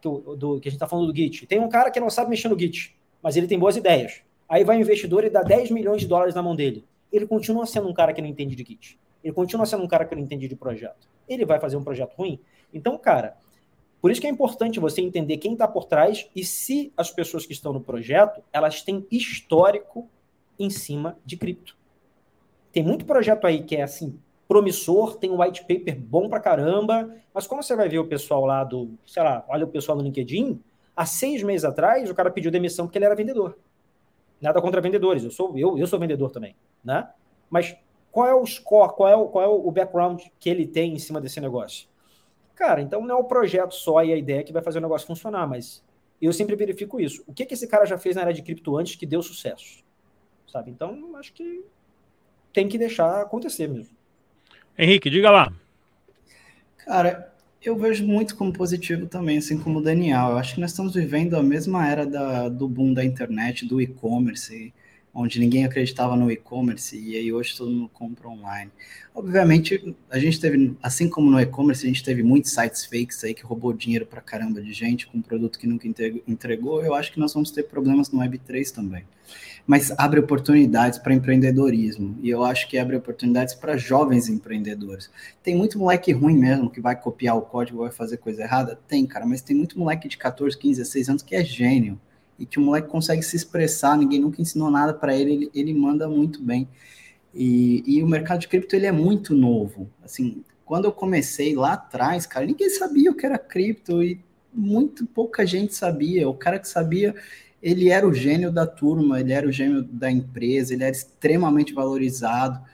do, 0.00 0.36
do, 0.36 0.60
que 0.60 0.68
a 0.68 0.70
gente 0.70 0.76
está 0.76 0.88
falando 0.88 1.12
do 1.12 1.16
Git. 1.16 1.46
Tem 1.46 1.58
um 1.58 1.68
cara 1.68 1.90
que 1.90 2.00
não 2.00 2.08
sabe 2.08 2.30
mexer 2.30 2.48
no 2.48 2.58
Git, 2.58 2.96
mas 3.22 3.36
ele 3.36 3.46
tem 3.46 3.58
boas 3.58 3.76
ideias. 3.76 4.22
Aí 4.48 4.64
vai 4.64 4.76
o 4.76 4.80
investidor 4.80 5.24
e 5.24 5.30
dá 5.30 5.42
10 5.42 5.70
milhões 5.70 6.02
de 6.02 6.06
dólares 6.06 6.34
na 6.34 6.42
mão 6.42 6.54
dele. 6.54 6.84
Ele 7.10 7.26
continua 7.26 7.66
sendo 7.66 7.88
um 7.88 7.94
cara 7.94 8.12
que 8.12 8.20
não 8.20 8.28
entende 8.28 8.54
de 8.54 8.64
kit. 8.64 8.98
Ele 9.22 9.32
continua 9.32 9.64
sendo 9.64 9.82
um 9.82 9.88
cara 9.88 10.04
que 10.04 10.14
não 10.14 10.22
entende 10.22 10.48
de 10.48 10.56
projeto. 10.56 11.08
Ele 11.28 11.44
vai 11.44 11.58
fazer 11.58 11.76
um 11.76 11.84
projeto 11.84 12.14
ruim? 12.14 12.38
Então, 12.72 12.98
cara, 12.98 13.36
por 14.00 14.10
isso 14.10 14.20
que 14.20 14.26
é 14.26 14.30
importante 14.30 14.78
você 14.78 15.00
entender 15.00 15.38
quem 15.38 15.54
está 15.54 15.66
por 15.66 15.84
trás 15.84 16.28
e 16.36 16.44
se 16.44 16.92
as 16.96 17.10
pessoas 17.10 17.46
que 17.46 17.52
estão 17.52 17.72
no 17.72 17.80
projeto, 17.80 18.42
elas 18.52 18.82
têm 18.82 19.06
histórico 19.10 20.08
em 20.58 20.68
cima 20.68 21.16
de 21.24 21.36
cripto. 21.36 21.76
Tem 22.74 22.82
muito 22.82 23.06
projeto 23.06 23.46
aí 23.46 23.62
que 23.62 23.76
é 23.76 23.82
assim, 23.82 24.18
promissor, 24.48 25.16
tem 25.16 25.30
um 25.30 25.40
white 25.40 25.62
paper 25.62 25.96
bom 25.96 26.28
pra 26.28 26.40
caramba, 26.40 27.08
mas 27.32 27.46
como 27.46 27.62
você 27.62 27.76
vai 27.76 27.88
ver 27.88 28.00
o 28.00 28.08
pessoal 28.08 28.44
lá 28.44 28.64
do, 28.64 28.90
sei 29.06 29.22
lá, 29.22 29.44
olha 29.48 29.64
o 29.64 29.68
pessoal 29.68 29.96
no 29.96 30.02
LinkedIn, 30.02 30.60
há 30.96 31.06
seis 31.06 31.40
meses 31.44 31.64
atrás 31.64 32.10
o 32.10 32.14
cara 32.16 32.32
pediu 32.32 32.50
demissão 32.50 32.86
porque 32.86 32.98
ele 32.98 33.04
era 33.04 33.14
vendedor. 33.14 33.56
Nada 34.40 34.60
contra 34.60 34.80
vendedores, 34.80 35.22
eu 35.22 35.30
sou 35.30 35.56
eu, 35.56 35.78
eu 35.78 35.86
sou 35.86 36.00
vendedor 36.00 36.32
também, 36.32 36.56
né? 36.84 37.08
Mas 37.48 37.76
qual 38.10 38.26
é 38.26 38.34
o 38.34 38.44
score, 38.44 38.92
qual 38.92 39.08
é 39.08 39.14
o, 39.14 39.28
qual 39.28 39.44
é 39.44 39.46
o 39.46 39.70
background 39.70 40.22
que 40.40 40.50
ele 40.50 40.66
tem 40.66 40.94
em 40.94 40.98
cima 40.98 41.20
desse 41.20 41.40
negócio? 41.40 41.86
Cara, 42.56 42.82
então 42.82 43.06
não 43.06 43.16
é 43.16 43.18
o 43.20 43.24
projeto 43.24 43.72
só 43.72 44.02
e 44.02 44.12
a 44.12 44.16
ideia 44.16 44.42
que 44.42 44.52
vai 44.52 44.62
fazer 44.62 44.78
o 44.78 44.82
negócio 44.82 45.06
funcionar, 45.06 45.46
mas 45.46 45.80
eu 46.20 46.32
sempre 46.32 46.56
verifico 46.56 47.00
isso. 47.00 47.22
O 47.24 47.32
que, 47.32 47.46
que 47.46 47.54
esse 47.54 47.68
cara 47.68 47.86
já 47.86 47.96
fez 47.96 48.16
na 48.16 48.22
área 48.22 48.34
de 48.34 48.42
cripto 48.42 48.76
antes 48.76 48.96
que 48.96 49.06
deu 49.06 49.22
sucesso? 49.22 49.84
Sabe? 50.48 50.72
Então, 50.72 51.14
acho 51.16 51.32
que 51.32 51.64
tem 52.54 52.68
que 52.68 52.78
deixar 52.78 53.20
acontecer 53.20 53.68
mesmo. 53.68 53.92
Henrique, 54.78 55.10
diga 55.10 55.30
lá. 55.30 55.52
Cara, 56.78 57.32
eu 57.60 57.76
vejo 57.76 58.06
muito 58.06 58.36
como 58.36 58.52
positivo 58.52 59.06
também, 59.06 59.38
assim 59.38 59.58
como 59.58 59.80
o 59.80 59.82
Daniel. 59.82 60.30
Eu 60.30 60.38
acho 60.38 60.54
que 60.54 60.60
nós 60.60 60.70
estamos 60.70 60.94
vivendo 60.94 61.34
a 61.34 61.42
mesma 61.42 61.86
era 61.86 62.06
da, 62.06 62.48
do 62.48 62.68
boom 62.68 62.94
da 62.94 63.04
internet, 63.04 63.66
do 63.66 63.80
e-commerce. 63.80 64.72
Onde 65.14 65.38
ninguém 65.38 65.64
acreditava 65.64 66.16
no 66.16 66.30
e-commerce 66.30 66.98
e 66.98 67.16
aí 67.16 67.32
hoje 67.32 67.56
todo 67.56 67.70
mundo 67.70 67.90
compra 67.94 68.28
online. 68.28 68.70
Obviamente, 69.14 69.94
a 70.10 70.18
gente 70.18 70.40
teve, 70.40 70.76
assim 70.82 71.08
como 71.08 71.30
no 71.30 71.40
e-commerce, 71.40 71.84
a 71.84 71.88
gente 71.88 72.02
teve 72.02 72.22
muitos 72.22 72.50
sites 72.50 72.84
fakes 72.84 73.22
aí 73.22 73.32
que 73.32 73.44
roubou 73.44 73.72
dinheiro 73.72 74.04
para 74.04 74.20
caramba 74.20 74.60
de 74.60 74.72
gente 74.72 75.06
com 75.06 75.18
um 75.18 75.22
produto 75.22 75.56
que 75.56 75.68
nunca 75.68 75.86
entregou. 76.26 76.84
Eu 76.84 76.94
acho 76.94 77.12
que 77.12 77.20
nós 77.20 77.32
vamos 77.32 77.52
ter 77.52 77.62
problemas 77.62 78.10
no 78.10 78.18
Web3 78.18 78.70
também. 78.72 79.04
Mas 79.66 79.92
abre 79.96 80.20
oportunidades 80.20 80.98
para 80.98 81.14
empreendedorismo 81.14 82.18
e 82.20 82.28
eu 82.28 82.44
acho 82.44 82.68
que 82.68 82.76
abre 82.76 82.96
oportunidades 82.96 83.54
para 83.54 83.76
jovens 83.76 84.28
empreendedores. 84.28 85.10
Tem 85.42 85.56
muito 85.56 85.78
moleque 85.78 86.12
ruim 86.12 86.36
mesmo 86.36 86.68
que 86.68 86.80
vai 86.80 87.00
copiar 87.00 87.36
o 87.36 87.42
código, 87.42 87.78
vai 87.78 87.90
fazer 87.90 88.18
coisa 88.18 88.42
errada? 88.42 88.78
Tem, 88.86 89.06
cara, 89.06 89.24
mas 89.24 89.40
tem 89.40 89.56
muito 89.56 89.78
moleque 89.78 90.08
de 90.08 90.18
14, 90.18 90.58
15, 90.58 90.80
16 90.80 91.08
anos 91.08 91.22
que 91.22 91.34
é 91.34 91.42
gênio 91.42 91.98
e 92.38 92.44
que 92.46 92.58
o 92.58 92.62
moleque 92.62 92.88
consegue 92.88 93.22
se 93.22 93.36
expressar, 93.36 93.96
ninguém 93.96 94.20
nunca 94.20 94.40
ensinou 94.40 94.70
nada 94.70 94.92
para 94.92 95.14
ele, 95.16 95.32
ele, 95.32 95.50
ele 95.54 95.74
manda 95.74 96.08
muito 96.08 96.42
bem. 96.42 96.68
E, 97.34 97.82
e 97.86 98.02
o 98.02 98.06
mercado 98.06 98.40
de 98.40 98.48
cripto 98.48 98.76
ele 98.76 98.86
é 98.86 98.92
muito 98.92 99.34
novo. 99.34 99.90
Assim, 100.02 100.44
quando 100.64 100.84
eu 100.86 100.92
comecei 100.92 101.54
lá 101.54 101.72
atrás, 101.74 102.26
cara, 102.26 102.46
ninguém 102.46 102.70
sabia 102.70 103.10
o 103.10 103.14
que 103.14 103.26
era 103.26 103.38
cripto 103.38 104.02
e 104.02 104.20
muito 104.52 105.06
pouca 105.06 105.44
gente 105.44 105.74
sabia. 105.74 106.28
O 106.28 106.34
cara 106.34 106.58
que 106.58 106.68
sabia, 106.68 107.14
ele 107.62 107.90
era 107.90 108.06
o 108.06 108.14
gênio 108.14 108.52
da 108.52 108.66
turma, 108.66 109.20
ele 109.20 109.32
era 109.32 109.46
o 109.46 109.52
gênio 109.52 109.82
da 109.82 110.10
empresa, 110.10 110.72
ele 110.72 110.84
era 110.84 110.94
extremamente 110.94 111.72
valorizado. 111.74 112.64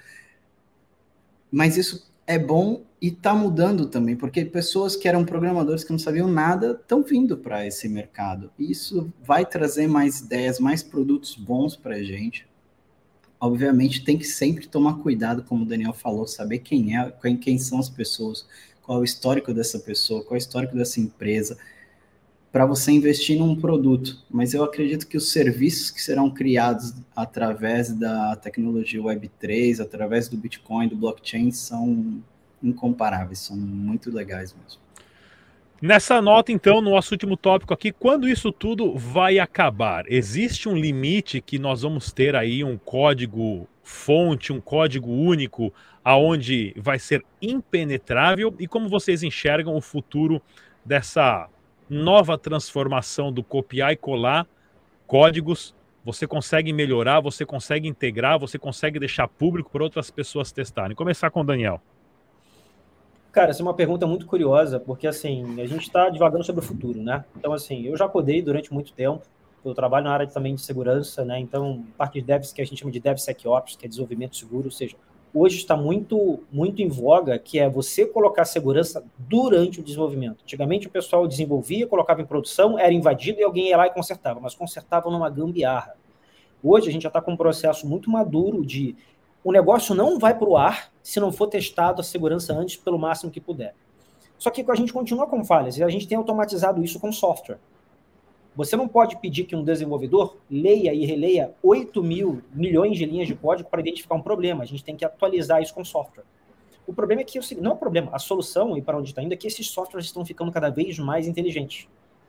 Mas 1.50 1.76
isso 1.76 2.10
é 2.26 2.38
bom 2.38 2.84
e 3.00 3.08
está 3.08 3.34
mudando 3.34 3.86
também, 3.86 4.14
porque 4.14 4.44
pessoas 4.44 4.94
que 4.94 5.08
eram 5.08 5.24
programadores 5.24 5.82
que 5.82 5.90
não 5.90 5.98
sabiam 5.98 6.28
nada 6.28 6.78
estão 6.80 7.02
vindo 7.02 7.36
para 7.36 7.66
esse 7.66 7.88
mercado. 7.88 8.50
E 8.58 8.70
isso 8.70 9.10
vai 9.24 9.46
trazer 9.46 9.86
mais 9.86 10.20
ideias, 10.20 10.60
mais 10.60 10.82
produtos 10.82 11.34
bons 11.34 11.74
para 11.74 11.96
a 11.96 12.02
gente. 12.02 12.46
Obviamente, 13.40 14.04
tem 14.04 14.18
que 14.18 14.26
sempre 14.26 14.68
tomar 14.68 14.98
cuidado, 14.98 15.42
como 15.42 15.62
o 15.62 15.66
Daniel 15.66 15.94
falou, 15.94 16.26
saber 16.26 16.58
quem 16.58 16.98
é, 16.98 17.10
quem, 17.22 17.38
quem 17.38 17.58
são 17.58 17.78
as 17.78 17.88
pessoas, 17.88 18.46
qual 18.82 18.98
é 18.98 19.00
o 19.00 19.04
histórico 19.04 19.54
dessa 19.54 19.78
pessoa, 19.78 20.22
qual 20.22 20.34
é 20.34 20.38
o 20.38 20.44
histórico 20.44 20.76
dessa 20.76 21.00
empresa, 21.00 21.56
para 22.52 22.66
você 22.66 22.92
investir 22.92 23.38
num 23.38 23.58
produto. 23.58 24.22
Mas 24.30 24.52
eu 24.52 24.62
acredito 24.62 25.06
que 25.06 25.16
os 25.16 25.32
serviços 25.32 25.90
que 25.90 26.02
serão 26.02 26.30
criados 26.30 26.92
através 27.16 27.94
da 27.94 28.36
tecnologia 28.36 29.00
Web3, 29.00 29.80
através 29.80 30.28
do 30.28 30.36
Bitcoin, 30.36 30.88
do 30.88 30.96
blockchain, 30.96 31.50
são 31.50 32.22
incomparáveis, 32.62 33.38
são 33.38 33.56
muito 33.56 34.10
legais 34.10 34.54
mesmo. 34.54 34.80
Nessa 35.82 36.20
nota, 36.20 36.52
então, 36.52 36.82
no 36.82 36.90
nosso 36.90 37.14
último 37.14 37.38
tópico 37.38 37.72
aqui, 37.72 37.90
quando 37.90 38.28
isso 38.28 38.52
tudo 38.52 38.98
vai 38.98 39.38
acabar? 39.38 40.04
Existe 40.12 40.68
um 40.68 40.76
limite 40.76 41.40
que 41.40 41.58
nós 41.58 41.80
vamos 41.80 42.12
ter 42.12 42.36
aí 42.36 42.62
um 42.62 42.76
código 42.76 43.66
fonte, 43.82 44.52
um 44.52 44.60
código 44.60 45.10
único, 45.10 45.72
aonde 46.04 46.74
vai 46.76 46.98
ser 46.98 47.24
impenetrável? 47.40 48.54
E 48.58 48.68
como 48.68 48.90
vocês 48.90 49.22
enxergam 49.22 49.74
o 49.74 49.80
futuro 49.80 50.42
dessa 50.84 51.48
nova 51.88 52.36
transformação 52.36 53.32
do 53.32 53.42
copiar 53.42 53.92
e 53.92 53.96
colar 53.96 54.46
códigos? 55.06 55.74
Você 56.04 56.26
consegue 56.26 56.74
melhorar, 56.74 57.20
você 57.20 57.46
consegue 57.46 57.88
integrar, 57.88 58.38
você 58.38 58.58
consegue 58.58 58.98
deixar 58.98 59.28
público 59.28 59.70
para 59.70 59.82
outras 59.82 60.10
pessoas 60.10 60.52
testarem. 60.52 60.94
Começar 60.94 61.30
com 61.30 61.40
o 61.40 61.44
Daniel. 61.44 61.80
Cara, 63.32 63.50
essa 63.50 63.62
é 63.62 63.64
uma 63.64 63.74
pergunta 63.74 64.06
muito 64.08 64.26
curiosa, 64.26 64.80
porque 64.80 65.06
assim, 65.06 65.60
a 65.60 65.66
gente 65.66 65.82
está 65.82 66.08
divagando 66.08 66.42
sobre 66.42 66.64
o 66.64 66.66
futuro, 66.66 67.00
né? 67.00 67.24
Então, 67.36 67.52
assim, 67.52 67.86
eu 67.86 67.96
já 67.96 68.08
codei 68.08 68.42
durante 68.42 68.72
muito 68.74 68.92
tempo, 68.92 69.22
eu 69.64 69.72
trabalho 69.72 70.04
na 70.04 70.12
área 70.12 70.26
também 70.26 70.56
de 70.56 70.62
segurança, 70.62 71.24
né? 71.24 71.38
Então, 71.38 71.84
parte 71.96 72.20
de 72.20 72.26
devs 72.26 72.52
que 72.52 72.60
a 72.60 72.64
gente 72.64 72.80
chama 72.80 72.90
de 72.90 72.98
DevSecOps, 72.98 73.76
que 73.76 73.86
é 73.86 73.88
desenvolvimento 73.88 74.36
seguro, 74.36 74.64
ou 74.64 74.70
seja, 74.72 74.96
hoje 75.32 75.58
está 75.58 75.76
muito, 75.76 76.40
muito 76.50 76.82
em 76.82 76.88
voga, 76.88 77.38
que 77.38 77.60
é 77.60 77.70
você 77.70 78.04
colocar 78.04 78.44
segurança 78.44 79.04
durante 79.16 79.78
o 79.78 79.82
desenvolvimento. 79.84 80.42
Antigamente 80.42 80.88
o 80.88 80.90
pessoal 80.90 81.28
desenvolvia, 81.28 81.86
colocava 81.86 82.20
em 82.20 82.26
produção, 82.26 82.76
era 82.76 82.92
invadido 82.92 83.38
e 83.38 83.44
alguém 83.44 83.68
ia 83.68 83.76
lá 83.76 83.86
e 83.86 83.90
consertava, 83.90 84.40
mas 84.40 84.56
consertava 84.56 85.08
numa 85.08 85.30
gambiarra. 85.30 85.94
Hoje 86.62 86.88
a 86.88 86.92
gente 86.92 87.02
já 87.02 87.08
está 87.08 87.20
com 87.20 87.32
um 87.32 87.36
processo 87.36 87.86
muito 87.86 88.10
maduro 88.10 88.66
de 88.66 88.96
o 89.42 89.52
negócio 89.52 89.94
não 89.94 90.18
vai 90.18 90.36
para 90.36 90.48
o 90.48 90.56
ar 90.56 90.92
se 91.02 91.18
não 91.18 91.32
for 91.32 91.46
testado 91.46 92.00
a 92.00 92.04
segurança 92.04 92.52
antes 92.52 92.76
pelo 92.76 92.98
máximo 92.98 93.30
que 93.30 93.40
puder. 93.40 93.74
Só 94.38 94.50
que 94.50 94.64
a 94.68 94.74
gente 94.74 94.92
continua 94.92 95.26
com 95.26 95.44
falhas 95.44 95.76
e 95.76 95.82
a 95.82 95.88
gente 95.88 96.06
tem 96.06 96.16
automatizado 96.16 96.82
isso 96.82 96.98
com 96.98 97.12
software. 97.12 97.58
Você 98.56 98.76
não 98.76 98.88
pode 98.88 99.18
pedir 99.20 99.44
que 99.44 99.54
um 99.54 99.62
desenvolvedor 99.62 100.36
leia 100.50 100.92
e 100.92 101.06
releia 101.06 101.54
8 101.62 102.02
mil 102.02 102.42
milhões 102.52 102.98
de 102.98 103.06
linhas 103.06 103.28
de 103.28 103.34
código 103.34 103.68
para 103.70 103.80
identificar 103.80 104.14
um 104.16 104.22
problema. 104.22 104.62
A 104.62 104.66
gente 104.66 104.84
tem 104.84 104.96
que 104.96 105.04
atualizar 105.04 105.62
isso 105.62 105.72
com 105.72 105.84
software. 105.84 106.24
O 106.86 106.92
problema 106.92 107.22
é 107.22 107.24
que, 107.24 107.38
não 107.60 107.70
é 107.70 107.74
o 107.74 107.76
problema, 107.76 108.10
a 108.12 108.18
solução 108.18 108.76
e 108.76 108.82
para 108.82 108.98
onde 108.98 109.10
está 109.10 109.22
indo 109.22 109.32
é 109.32 109.36
que 109.36 109.46
esses 109.46 109.68
softwares 109.68 110.06
estão 110.06 110.24
ficando 110.24 110.50
cada 110.50 110.70
vez 110.70 110.98
mais 110.98 111.28
inteligentes. 111.28 111.88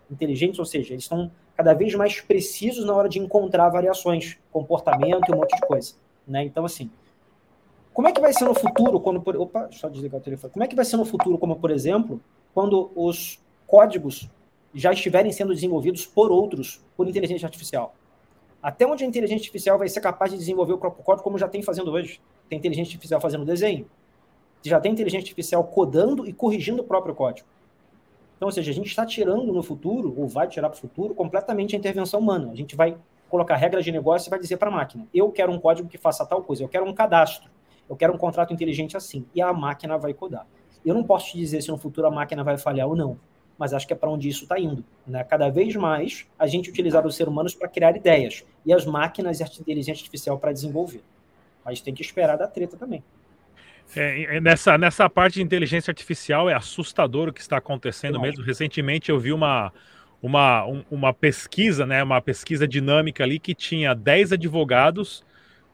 Inteligentes, 0.10 0.60
ou 0.60 0.66
seja, 0.66 0.94
eles 0.94 1.04
estão 1.04 1.32
cada 1.56 1.74
vez 1.74 1.96
mais 1.96 2.22
precisos 2.22 2.86
na 2.86 2.94
hora 2.94 3.10
de 3.10 3.18
encontrar 3.18 3.70
variações, 3.70 4.38
comportamento 4.52 5.30
e 5.30 5.34
um 5.34 5.38
monte 5.38 5.56
de 5.56 5.62
coisa. 5.62 5.96
Né? 6.28 6.44
Então, 6.44 6.64
assim, 6.64 6.92
como 7.94 8.08
é 8.08 8.12
que 8.12 8.22
vai 8.22 8.34
ser 8.34 8.46
no 8.46 8.54
futuro, 8.54 9.00
quando. 9.00 9.22
Por... 9.22 9.36
Opa, 9.36 9.66
deixa 9.66 9.86
eu 9.86 9.92
desligar 9.92 10.20
o 10.20 10.24
telefone. 10.24 10.54
Como 10.54 10.64
é 10.64 10.68
que 10.68 10.76
vai 10.76 10.86
ser 10.86 10.98
no 10.98 11.06
futuro, 11.06 11.38
como, 11.38 11.58
por 11.58 11.72
exemplo, 11.72 12.22
quando 12.54 12.92
os 12.96 13.40
códigos 13.68 14.30
já 14.74 14.94
estiverem 14.94 15.32
sendo 15.32 15.54
desenvolvidos 15.54 16.06
por 16.06 16.32
outros, 16.32 16.82
por 16.96 17.08
inteligência 17.08 17.46
artificial? 17.46 17.94
Até 18.64 18.86
onde 18.86 19.04
a 19.04 19.08
inteligência 19.08 19.42
artificial 19.42 19.78
vai 19.78 19.90
ser 19.90 20.00
capaz 20.00 20.32
de 20.32 20.38
desenvolver 20.38 20.74
o 20.74 20.78
próprio 20.78 21.04
código, 21.04 21.24
como 21.24 21.38
já 21.38 21.48
tem 21.48 21.62
fazendo 21.62 21.92
hoje? 21.92 22.22
Tem 22.48 22.60
inteligência 22.60 22.92
artificial 22.92 23.20
fazendo 23.20 23.44
desenho. 23.44 23.88
Já 24.64 24.80
tem 24.80 24.92
inteligência 24.92 25.26
artificial 25.26 25.64
codando 25.64 26.28
e 26.28 26.32
corrigindo 26.32 26.84
o 26.84 26.86
próprio 26.86 27.14
código. 27.14 27.48
Então, 28.38 28.48
ou 28.48 28.52
seja, 28.52 28.72
a 28.72 28.74
gente 28.74 28.88
está 28.88 29.06
tirando 29.06 29.52
no 29.52 29.62
futuro, 29.62 30.14
ou 30.18 30.28
vai 30.28 30.48
tirar 30.48 30.70
para 30.70 30.78
o 30.78 30.80
futuro, 30.80 31.14
completamente 31.14 31.76
a 31.76 31.80
intervenção 31.80 32.20
humana. 32.20 32.52
A 32.52 32.56
gente 32.56 32.76
vai 32.76 32.98
colocar 33.30 33.56
regras 33.56 33.84
de 33.84 33.92
negócio 33.92 34.30
e 34.30 34.32
vai 34.32 34.40
dizer 34.40 34.58
para 34.58 34.70
a 34.70 34.72
máquina: 34.72 35.08
eu 35.14 35.32
quero 35.32 35.52
um 35.52 35.60
código 35.60 35.90
que 35.90 35.98
faça 35.98 36.26
tal 36.26 36.42
coisa, 36.44 36.64
eu 36.64 36.70
quero 36.70 36.86
um 36.86 36.94
cadastro 36.94 37.51
eu 37.92 37.98
quero 37.98 38.14
um 38.14 38.18
contrato 38.18 38.54
inteligente 38.54 38.96
assim. 38.96 39.26
E 39.36 39.42
a 39.42 39.52
máquina 39.52 39.98
vai 39.98 40.14
codar. 40.14 40.48
Eu 40.84 40.96
não 40.96 41.04
posso 41.04 41.32
te 41.32 41.38
dizer 41.38 41.62
se 41.62 41.70
no 41.70 41.78
futuro 41.78 42.08
a 42.08 42.12
máquina 42.12 42.42
vai 42.42 42.58
falhar 42.58 42.88
ou 42.88 42.96
não, 42.96 43.20
mas 43.58 43.74
acho 43.74 43.86
que 43.86 43.92
é 43.92 43.96
para 43.98 44.10
onde 44.10 44.30
isso 44.30 44.44
está 44.44 44.58
indo. 44.58 44.82
Né? 45.06 45.22
Cada 45.26 45.50
vez 45.50 45.76
mais 45.76 46.26
a 46.40 46.48
gente 46.48 46.70
utilizar 46.70 47.06
os 47.06 47.18
seres 47.18 47.30
humanos 47.30 47.54
para 47.54 47.68
criar 47.68 47.94
ideias 47.98 48.46
e 48.66 48.72
as 48.72 48.86
máquinas 48.86 49.42
e 49.42 49.44
a 49.44 49.46
inteligência 49.46 50.02
artificial 50.02 50.40
para 50.40 50.54
desenvolver. 50.54 51.04
Mas 51.66 51.82
tem 51.82 51.94
que 51.94 52.02
esperar 52.02 52.38
da 52.38 52.48
treta 52.48 52.78
também. 52.78 53.04
É, 53.94 54.40
nessa, 54.40 54.78
nessa 54.78 55.10
parte 55.10 55.34
de 55.34 55.42
inteligência 55.42 55.92
artificial 55.92 56.50
é 56.50 56.54
assustador 56.54 57.28
o 57.28 57.34
que 57.34 57.42
está 57.42 57.58
acontecendo 57.58 58.22
mesmo. 58.22 58.42
Recentemente 58.42 59.12
eu 59.12 59.20
vi 59.20 59.34
uma, 59.34 59.74
uma, 60.22 60.66
um, 60.66 60.82
uma 60.90 61.14
pesquisa, 61.14 61.86
né, 61.86 62.02
uma 62.02 62.22
pesquisa 62.22 62.66
dinâmica 62.66 63.22
ali 63.22 63.38
que 63.38 63.54
tinha 63.54 63.94
10 63.94 64.32
advogados 64.32 65.26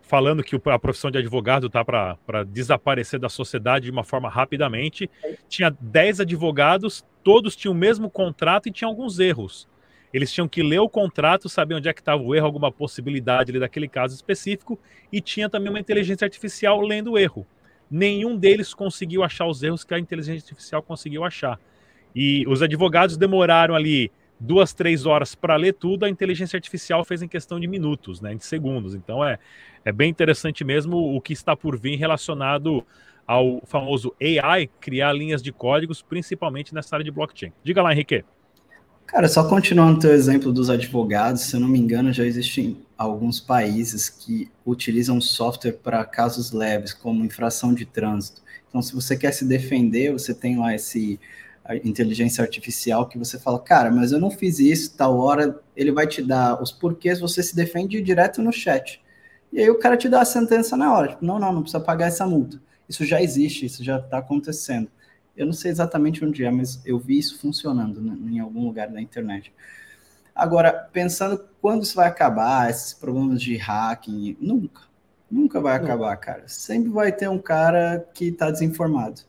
falando 0.07 0.41
que 0.41 0.55
a 0.65 0.79
profissão 0.79 1.11
de 1.11 1.17
advogado 1.17 1.67
está 1.67 1.83
para 1.83 2.43
desaparecer 2.47 3.19
da 3.19 3.27
sociedade 3.27 3.85
de 3.85 3.91
uma 3.91 4.05
forma 4.05 4.29
rapidamente. 4.29 5.09
Tinha 5.49 5.69
10 5.69 6.21
advogados, 6.21 7.05
todos 7.23 7.55
tinham 7.55 7.73
o 7.73 7.77
mesmo 7.77 8.09
contrato 8.09 8.69
e 8.69 8.71
tinham 8.71 8.89
alguns 8.89 9.19
erros. 9.19 9.67
Eles 10.13 10.31
tinham 10.31 10.47
que 10.47 10.63
ler 10.63 10.79
o 10.79 10.87
contrato, 10.87 11.49
saber 11.49 11.75
onde 11.75 11.89
é 11.89 11.93
que 11.93 11.99
estava 11.99 12.23
o 12.23 12.33
erro, 12.33 12.45
alguma 12.45 12.71
possibilidade 12.71 13.51
ali 13.51 13.59
daquele 13.59 13.89
caso 13.89 14.15
específico, 14.15 14.79
e 15.11 15.19
tinha 15.19 15.49
também 15.49 15.69
uma 15.69 15.79
inteligência 15.79 16.23
artificial 16.23 16.79
lendo 16.79 17.11
o 17.11 17.17
erro. 17.17 17.45
Nenhum 17.91 18.37
deles 18.37 18.73
conseguiu 18.73 19.23
achar 19.23 19.45
os 19.45 19.61
erros 19.61 19.83
que 19.83 19.93
a 19.93 19.99
inteligência 19.99 20.45
artificial 20.45 20.81
conseguiu 20.81 21.25
achar. 21.25 21.59
E 22.15 22.45
os 22.47 22.61
advogados 22.61 23.17
demoraram 23.17 23.75
ali 23.75 24.09
duas, 24.39 24.73
três 24.73 25.05
horas 25.05 25.35
para 25.35 25.55
ler 25.55 25.73
tudo, 25.73 26.05
a 26.05 26.09
inteligência 26.09 26.57
artificial 26.57 27.03
fez 27.03 27.21
em 27.21 27.27
questão 27.27 27.59
de 27.59 27.67
minutos, 27.67 28.21
né, 28.21 28.35
de 28.35 28.45
segundos. 28.45 28.93
Então 28.95 29.23
é, 29.23 29.39
é 29.83 29.91
bem 29.91 30.09
interessante 30.09 30.63
mesmo 30.63 30.97
o 31.15 31.21
que 31.21 31.33
está 31.33 31.55
por 31.55 31.77
vir 31.77 31.97
relacionado 31.97 32.85
ao 33.25 33.61
famoso 33.65 34.15
AI, 34.21 34.69
criar 34.79 35.11
linhas 35.11 35.41
de 35.43 35.51
códigos, 35.51 36.01
principalmente 36.01 36.73
nessa 36.73 36.95
área 36.95 37.03
de 37.03 37.11
blockchain. 37.11 37.51
Diga 37.63 37.81
lá, 37.81 37.91
Henrique. 37.91 38.23
Cara, 39.05 39.27
só 39.29 39.47
continuando 39.47 39.97
o 39.97 40.01
teu 40.01 40.11
exemplo 40.11 40.51
dos 40.51 40.69
advogados, 40.69 41.43
se 41.43 41.55
eu 41.55 41.61
não 41.61 41.67
me 41.67 41.79
engano, 41.79 42.11
já 42.11 42.25
existem 42.25 42.77
alguns 42.97 43.39
países 43.39 44.09
que 44.09 44.49
utilizam 44.65 45.21
software 45.21 45.73
para 45.81 46.03
casos 46.03 46.51
leves, 46.51 46.93
como 46.93 47.23
infração 47.23 47.73
de 47.73 47.85
trânsito. 47.85 48.41
Então, 48.67 48.81
se 48.81 48.93
você 48.93 49.15
quer 49.15 49.31
se 49.31 49.45
defender, 49.45 50.11
você 50.11 50.33
tem 50.33 50.57
lá 50.57 50.75
esse 50.75 51.19
inteligência 51.75 52.41
artificial 52.41 53.07
que 53.07 53.17
você 53.17 53.37
fala, 53.37 53.59
cara, 53.59 53.91
mas 53.91 54.11
eu 54.11 54.19
não 54.19 54.31
fiz 54.31 54.59
isso, 54.59 54.95
tal 54.95 55.17
hora, 55.17 55.59
ele 55.75 55.91
vai 55.91 56.07
te 56.07 56.21
dar 56.21 56.61
os 56.61 56.71
porquês, 56.71 57.19
você 57.19 57.43
se 57.43 57.55
defende 57.55 58.01
direto 58.01 58.41
no 58.41 58.51
chat. 58.51 59.03
E 59.51 59.59
aí 59.59 59.69
o 59.69 59.79
cara 59.79 59.97
te 59.97 60.07
dá 60.07 60.21
a 60.21 60.25
sentença 60.25 60.77
na 60.77 60.93
hora, 60.93 61.09
tipo, 61.09 61.25
não, 61.25 61.39
não, 61.39 61.51
não 61.51 61.61
precisa 61.61 61.79
pagar 61.79 62.07
essa 62.07 62.25
multa. 62.25 62.61
Isso 62.87 63.05
já 63.05 63.21
existe, 63.21 63.65
isso 63.65 63.83
já 63.83 63.97
está 63.97 64.19
acontecendo. 64.19 64.89
Eu 65.35 65.45
não 65.45 65.53
sei 65.53 65.69
exatamente 65.71 66.23
onde 66.23 66.43
é, 66.43 66.49
mas 66.49 66.81
eu 66.85 66.97
vi 66.97 67.19
isso 67.19 67.39
funcionando 67.39 68.01
né, 68.01 68.17
em 68.31 68.39
algum 68.39 68.65
lugar 68.65 68.89
da 68.89 69.01
internet. 69.01 69.53
Agora, 70.33 70.71
pensando 70.91 71.43
quando 71.61 71.83
isso 71.83 71.95
vai 71.95 72.07
acabar, 72.07 72.69
esses 72.69 72.93
problemas 72.93 73.41
de 73.41 73.55
hacking, 73.55 74.37
nunca. 74.39 74.81
Nunca 75.29 75.59
vai 75.59 75.75
acabar, 75.75 76.15
cara. 76.17 76.47
Sempre 76.47 76.89
vai 76.89 77.11
ter 77.11 77.27
um 77.27 77.39
cara 77.39 78.07
que 78.13 78.25
está 78.29 78.49
desinformado. 78.49 79.21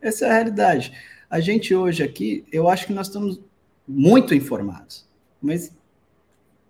Essa 0.00 0.26
é 0.26 0.30
a 0.30 0.32
realidade. 0.34 0.92
A 1.30 1.40
gente 1.40 1.74
hoje 1.74 2.02
aqui, 2.02 2.44
eu 2.50 2.68
acho 2.68 2.86
que 2.86 2.92
nós 2.92 3.08
estamos 3.08 3.40
muito 3.86 4.34
informados, 4.34 5.06
mas 5.42 5.76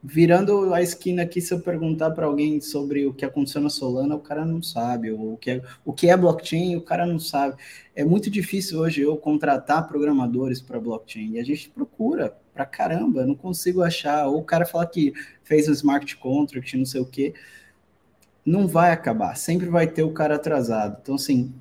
virando 0.02 0.72
a 0.72 0.82
esquina 0.82 1.22
aqui, 1.22 1.40
se 1.40 1.52
eu 1.52 1.60
perguntar 1.60 2.10
para 2.12 2.26
alguém 2.26 2.60
sobre 2.60 3.06
o 3.06 3.12
que 3.12 3.24
aconteceu 3.24 3.60
na 3.60 3.70
Solana, 3.70 4.14
o 4.14 4.20
cara 4.20 4.44
não 4.44 4.62
sabe. 4.62 5.10
O 5.10 5.36
que, 5.36 5.50
é, 5.50 5.62
o 5.84 5.92
que 5.92 6.08
é 6.08 6.16
blockchain, 6.16 6.76
o 6.76 6.82
cara 6.82 7.06
não 7.06 7.18
sabe. 7.18 7.56
É 7.94 8.04
muito 8.04 8.30
difícil 8.30 8.80
hoje 8.80 9.02
eu 9.02 9.16
contratar 9.16 9.86
programadores 9.88 10.60
para 10.60 10.80
blockchain. 10.80 11.32
E 11.32 11.38
a 11.38 11.44
gente 11.44 11.68
procura 11.70 12.36
pra 12.54 12.64
caramba, 12.64 13.26
não 13.26 13.34
consigo 13.34 13.82
achar. 13.82 14.26
Ou 14.28 14.38
o 14.38 14.44
cara 14.44 14.64
fala 14.64 14.86
que 14.86 15.12
fez 15.42 15.68
um 15.68 15.72
smart 15.72 16.16
contract, 16.16 16.76
não 16.76 16.84
sei 16.84 17.00
o 17.00 17.06
quê. 17.06 17.34
Não 18.44 18.66
vai 18.66 18.92
acabar. 18.92 19.36
Sempre 19.36 19.68
vai 19.68 19.86
ter 19.86 20.04
o 20.04 20.12
cara 20.12 20.36
atrasado. 20.36 20.98
Então, 21.02 21.16
assim, 21.16 21.52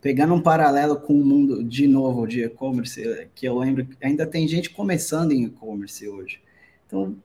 pegando 0.00 0.34
um 0.34 0.40
paralelo 0.40 0.96
com 0.96 1.12
o 1.12 1.24
mundo, 1.24 1.62
de 1.62 1.86
novo, 1.86 2.26
de 2.26 2.42
e-commerce, 2.42 3.28
que 3.34 3.46
eu 3.46 3.58
lembro, 3.58 3.86
ainda 4.00 4.26
tem 4.26 4.46
gente 4.46 4.70
começando 4.70 5.32
em 5.32 5.44
e-commerce 5.44 6.08
hoje. 6.08 6.40
Então, 6.86 7.16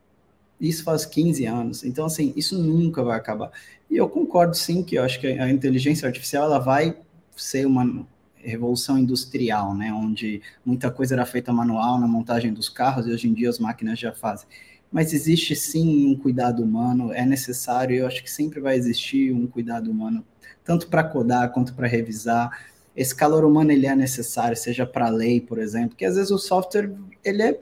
isso 0.60 0.84
faz 0.84 1.06
15 1.06 1.46
anos. 1.46 1.84
Então, 1.84 2.06
assim, 2.06 2.34
isso 2.36 2.58
nunca 2.58 3.04
vai 3.04 3.18
acabar. 3.18 3.52
E 3.90 3.98
eu 3.98 4.10
concordo, 4.10 4.56
sim, 4.56 4.84
que 4.84 4.96
eu 4.96 5.04
acho 5.04 5.20
que 5.20 5.28
a 5.28 5.50
inteligência 5.50 6.08
artificial 6.08 6.46
ela 6.46 6.60
vai 6.60 6.98
ser 7.36 7.66
uma 7.66 8.06
revolução 8.36 8.98
industrial, 8.98 9.76
né? 9.76 9.92
Onde 9.94 10.42
muita 10.66 10.92
coisa 10.92 11.16
era 11.16 11.26
feita 11.26 11.54
manual 11.54 12.00
na 12.00 12.08
montagem 12.08 12.54
dos 12.54 12.70
carros 12.70 13.08
e 13.08 13.12
hoje 13.12 13.28
em 13.28 13.34
dia 13.34 13.50
as 13.50 13.60
máquinas 13.60 14.00
já 14.00 14.12
fazem. 14.12 14.48
Mas 14.94 15.12
existe 15.12 15.56
sim 15.56 16.06
um 16.06 16.16
cuidado 16.16 16.62
humano, 16.64 17.12
é 17.12 17.26
necessário, 17.26 17.96
eu 17.96 18.06
acho 18.06 18.24
que 18.24 18.30
sempre 18.30 18.60
vai 18.60 18.78
existir 18.78 19.34
um 19.34 19.48
cuidado 19.48 19.90
humano, 19.90 20.24
tanto 20.64 20.88
para 20.88 21.04
codar 21.04 21.52
quanto 21.52 21.74
para 21.74 21.88
revisar. 21.88 22.68
Esse 22.96 23.16
calor 23.16 23.44
humano 23.44 23.72
ele 23.72 23.88
é 23.88 23.96
necessário, 23.96 24.56
seja 24.56 24.86
para 24.86 25.10
lei, 25.10 25.42
por 25.42 25.58
exemplo, 25.58 25.98
que 25.98 26.06
às 26.06 26.16
vezes 26.16 26.30
o 26.30 26.38
software 26.38 26.94
ele 27.26 27.42
é 27.42 27.60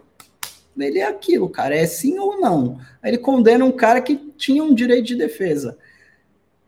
ele 0.78 1.00
é 1.00 1.08
aquilo, 1.08 1.50
cara, 1.50 1.76
é 1.76 1.86
sim 1.86 2.20
ou 2.20 2.39
não. 2.39 2.80
Ele 3.04 3.17
condena 3.17 3.63
um 3.63 3.72
cara 3.72 4.02
que 4.02 4.15
tinha 4.38 4.63
um 4.63 4.74
direito 4.74 5.08
de 5.08 5.15
defesa. 5.15 5.78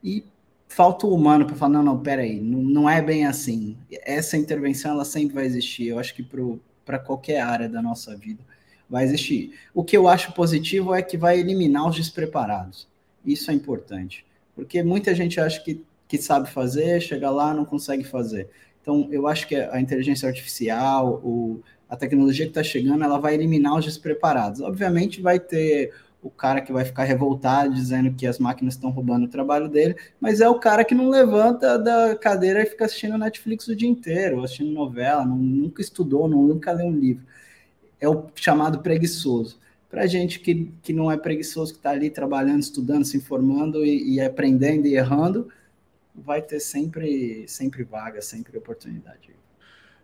E 0.04 0.24
falta 0.68 1.08
o 1.08 1.14
humano 1.14 1.46
para 1.46 1.56
falar, 1.56 1.74
não, 1.74 1.84
não, 1.84 2.00
peraí, 2.00 2.40
não, 2.40 2.62
não 2.62 2.90
é 2.90 3.02
bem 3.02 3.26
assim. 3.26 3.78
Essa 3.90 4.38
intervenção, 4.38 4.92
ela 4.92 5.06
sempre 5.06 5.36
vai 5.36 5.46
existir. 5.46 5.88
Eu 5.88 6.00
acho 6.00 6.14
que 6.14 6.26
para 6.86 7.00
qualquer 7.00 7.40
área 7.42 7.68
da 7.68 7.82
nossa 7.82 8.16
vida 8.16 8.44
vai 8.94 9.06
existir. 9.06 9.56
O 9.74 9.84
que 9.84 9.98
eu 9.98 10.08
acho 10.08 10.34
positivo 10.34 10.94
é 10.94 11.02
que 11.02 11.18
vai 11.18 11.40
eliminar 11.40 11.90
os 11.90 11.96
despreparados. 11.96 12.88
Isso 13.26 13.50
é 13.50 13.54
importante. 13.56 14.24
Porque 14.56 14.84
muita 14.84 15.16
gente 15.16 15.40
acha 15.40 15.60
que, 15.64 15.84
que 16.08 16.20
sabe 16.20 16.48
fazer, 16.48 17.02
chega 17.02 17.32
lá, 17.32 17.56
não 17.56 17.66
consegue 17.66 18.04
fazer. 18.04 18.52
Então, 18.80 19.08
eu 19.10 19.28
acho 19.28 19.48
que 19.48 19.56
a 19.56 19.82
inteligência 19.82 20.30
artificial, 20.30 21.20
o, 21.24 21.60
a 21.90 21.96
tecnologia 21.96 22.46
que 22.46 22.52
está 22.52 22.62
chegando, 22.62 23.04
ela 23.04 23.18
vai 23.18 23.34
eliminar 23.34 23.76
os 23.76 23.84
despreparados. 23.84 24.62
Obviamente 24.62 25.20
vai 25.24 25.40
ter 25.40 25.92
o 26.22 26.30
cara 26.30 26.62
que 26.62 26.72
vai 26.72 26.86
ficar 26.86 27.04
revoltado 27.04 27.74
dizendo 27.74 28.14
que 28.14 28.28
as 28.28 28.38
máquinas 28.38 28.76
estão 28.76 28.92
roubando 28.92 29.26
o 29.26 29.30
trabalho 29.30 29.68
dele, 29.68 29.96
mas 30.22 30.40
é 30.40 30.48
o 30.48 30.60
cara 30.60 30.86
que 30.86 30.94
não 30.94 31.10
levanta 31.10 31.80
da 31.80 32.16
cadeira 32.16 32.62
e 32.62 32.68
fica 32.68 32.86
assistindo 32.86 33.18
Netflix 33.18 33.68
o 33.68 33.76
dia 33.76 33.90
inteiro, 33.90 34.44
assistindo 34.44 34.72
novela, 34.72 35.26
não, 35.26 35.36
nunca 35.36 35.82
estudou, 35.82 36.28
não, 36.28 36.44
nunca 36.44 36.72
leu 36.72 36.86
um 36.86 36.96
livro. 36.96 37.26
É 38.04 38.10
o 38.10 38.28
chamado 38.36 38.80
preguiçoso. 38.80 39.58
Para 39.90 40.06
gente 40.08 40.40
que, 40.40 40.70
que 40.82 40.92
não 40.92 41.10
é 41.10 41.16
preguiçoso, 41.16 41.72
que 41.72 41.80
está 41.80 41.92
ali 41.92 42.10
trabalhando, 42.10 42.62
estudando, 42.62 43.06
se 43.06 43.16
informando 43.16 43.86
e, 43.86 44.16
e 44.16 44.20
aprendendo 44.20 44.88
e 44.88 44.96
errando, 44.96 45.48
vai 46.14 46.42
ter 46.42 46.60
sempre, 46.60 47.48
sempre 47.48 47.84
vaga, 47.84 48.22
sempre 48.22 48.58
oportunidade. 48.58 49.30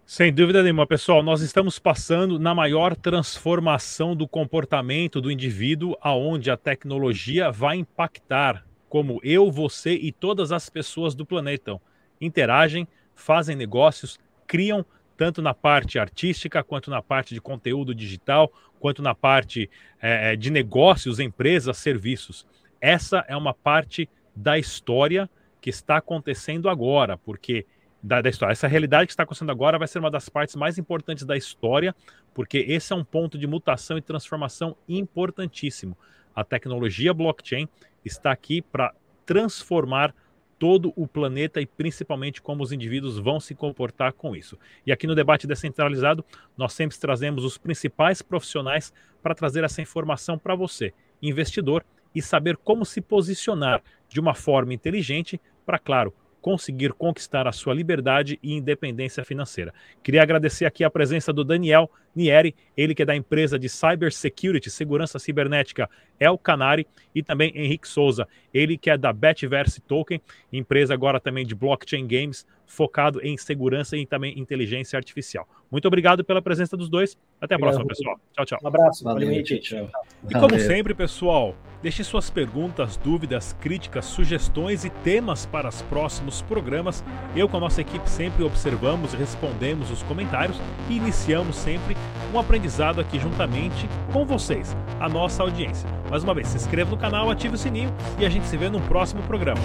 Sem 0.06 0.34
dúvida 0.34 0.64
nenhuma, 0.64 0.88
pessoal, 0.88 1.22
nós 1.22 1.42
estamos 1.42 1.78
passando 1.78 2.40
na 2.40 2.56
maior 2.56 2.96
transformação 2.96 4.16
do 4.16 4.28
comportamento 4.28 5.20
do 5.20 5.30
indivíduo, 5.30 5.98
aonde 6.00 6.50
a 6.50 6.56
tecnologia 6.56 7.52
vai 7.52 7.78
impactar 7.78 8.66
como 8.88 9.20
eu, 9.24 9.52
você 9.52 9.92
e 9.92 10.12
todas 10.12 10.54
as 10.54 10.70
pessoas 10.70 11.14
do 11.14 11.26
planeta 11.26 11.80
interagem, 12.22 12.88
fazem 13.14 13.56
negócios, 13.56 14.18
criam 14.48 14.86
tanto 15.20 15.42
na 15.42 15.54
parte 15.54 16.00
artística 16.00 16.64
quanto 16.64 16.90
na 16.90 17.02
parte 17.02 17.34
de 17.34 17.42
conteúdo 17.42 17.94
digital, 17.94 18.50
quanto 18.80 19.02
na 19.02 19.14
parte 19.14 19.70
é, 20.02 20.34
de 20.38 20.50
negócios, 20.50 21.20
empresas, 21.20 21.76
serviços. 21.76 22.48
Essa 22.80 23.26
é 23.28 23.36
uma 23.36 23.54
parte 23.54 24.10
da 24.34 24.58
história 24.58 25.30
que 25.60 25.70
está 25.70 25.98
acontecendo 25.98 26.70
agora, 26.70 27.18
porque 27.18 27.66
da, 28.02 28.22
da, 28.22 28.30
história. 28.30 28.54
Essa 28.54 28.66
realidade 28.66 29.08
que 29.08 29.12
está 29.12 29.24
acontecendo 29.24 29.52
agora 29.52 29.78
vai 29.78 29.90
ser 29.90 30.00
uma 30.00 30.10
das 30.10 30.30
partes 30.30 30.56
mais 30.56 30.78
importantes 30.78 31.26
da 31.26 31.36
história, 31.36 31.94
porque 32.34 32.60
esse 32.60 32.94
é 32.94 32.96
um 32.96 33.04
ponto 33.04 33.38
de 33.38 33.46
mutação 33.46 33.98
e 33.98 34.02
transformação 34.02 34.74
importantíssimo. 34.88 35.98
A 36.34 36.46
tecnologia 36.46 37.14
blockchain 37.14 37.68
está 38.06 38.32
aqui 38.32 38.62
para 38.62 38.94
transformar 39.26 40.16
todo 40.60 40.91
o 40.95 41.08
planeta 41.08 41.62
e 41.62 41.65
principalmente 41.65 42.41
como 42.41 42.62
os 42.62 42.74
indivíduos 42.74 43.17
vão 43.17 43.39
se 43.39 43.56
comportar 43.56 44.12
com 44.13 44.36
isso. 44.36 44.60
E 44.86 44.91
aqui 44.91 45.08
no 45.08 45.15
debate 45.15 45.48
descentralizado, 45.48 46.24
nós 46.58 46.74
sempre 46.74 46.98
trazemos 47.00 47.45
os 47.45 47.58
principais 47.58 48.22
profissionais 48.22 48.93
para 49.24 49.34
trazer 49.34 49.63
essa 49.63 49.82
informação 49.82 50.38
para 50.38 50.54
você, 50.56 50.93
investidor, 51.22 51.84
e 52.13 52.22
saber 52.22 52.58
como 52.58 52.86
se 52.86 53.02
posicionar 53.02 53.82
de 54.10 54.19
uma 54.19 54.34
forma 54.34 54.74
inteligente 54.74 55.39
para, 55.65 55.80
claro, 55.80 56.13
conseguir 56.41 56.93
conquistar 56.93 57.47
a 57.47 57.52
sua 57.52 57.73
liberdade 57.73 58.39
e 58.41 58.54
independência 58.54 59.23
financeira. 59.23 59.73
Queria 60.04 60.23
agradecer 60.23 60.65
aqui 60.65 60.84
a 60.84 60.89
presença 60.89 61.34
do 61.34 61.43
Daniel 61.43 61.89
Nieri, 62.15 62.56
ele 62.75 62.95
que 62.95 63.04
é 63.04 63.06
da 63.06 63.15
empresa 63.15 63.58
de 63.58 63.69
Cybersecurity, 63.69 64.69
segurança 64.69 65.19
cibernética 65.19 65.89
El 66.19 66.38
Canari, 66.38 66.88
e 67.13 67.21
também 67.21 67.52
Henrique 67.56 67.88
Souza, 67.88 68.28
ele 68.54 68.78
que 68.78 68.89
é 68.89 68.97
da 68.97 69.13
Betverse 69.13 69.82
Token, 69.82 70.21
empresa 70.52 70.93
agora 70.93 71.19
também 71.19 71.45
de 71.45 71.56
blockchain 71.56 72.08
games, 72.08 72.45
focado 72.70 73.20
em 73.26 73.36
segurança 73.36 73.98
e 73.98 74.06
também 74.06 74.40
inteligência 74.40 74.96
artificial. 74.96 75.48
Muito 75.72 75.88
obrigado 75.88 76.24
pela 76.24 76.42
presença 76.42 76.78
dos 76.78 76.88
dois. 76.88 77.18
Até 77.42 77.56
a 77.56 77.58
obrigado, 77.58 77.84
próxima, 77.84 77.88
pessoal. 77.88 78.20
Tchau, 78.34 78.46
tchau. 78.46 78.60
Um 78.64 78.68
abraço. 78.68 79.04
Valeu, 79.04 79.28
Valeu 79.28 79.44
tchau. 79.44 79.90
E 80.30 80.34
como 80.34 80.50
Valeu. 80.50 80.60
sempre, 80.60 80.94
pessoal, 80.94 81.56
deixe 81.82 82.04
suas 82.04 82.30
perguntas, 82.30 82.96
dúvidas, 82.96 83.54
críticas, 83.60 84.06
sugestões 84.06 84.86
e 84.86 84.90
temas 84.90 85.48
para 85.48 85.68
os 85.68 85.82
próximos 85.82 86.44
programas. 86.44 87.04
Eu 87.36 87.50
com 87.50 87.58
a 87.58 87.60
nossa 87.60 87.82
equipe 87.82 88.08
sempre 88.08 88.44
observamos 88.44 89.14
e 89.14 89.18
respondemos 89.18 89.90
os 89.90 90.04
comentários 90.04 90.58
e 90.90 90.98
iniciamos 90.98 91.56
sempre 91.56 91.98
um 92.34 92.40
aprendizado 92.40 93.02
aqui 93.02 93.20
juntamente 93.20 93.90
com 94.14 94.26
vocês, 94.26 94.78
a 95.00 95.10
nossa 95.10 95.42
audiência. 95.42 95.90
Mais 96.10 96.24
uma 96.24 96.36
vez, 96.36 96.48
se 96.48 96.58
inscreva 96.58 96.92
no 96.92 96.98
canal, 96.98 97.32
ative 97.32 97.56
o 97.56 97.58
sininho 97.58 97.92
e 98.20 98.26
a 98.26 98.30
gente 98.30 98.46
se 98.46 98.56
vê 98.56 98.70
no 98.70 98.80
próximo 98.82 99.24
programa. 99.24 99.62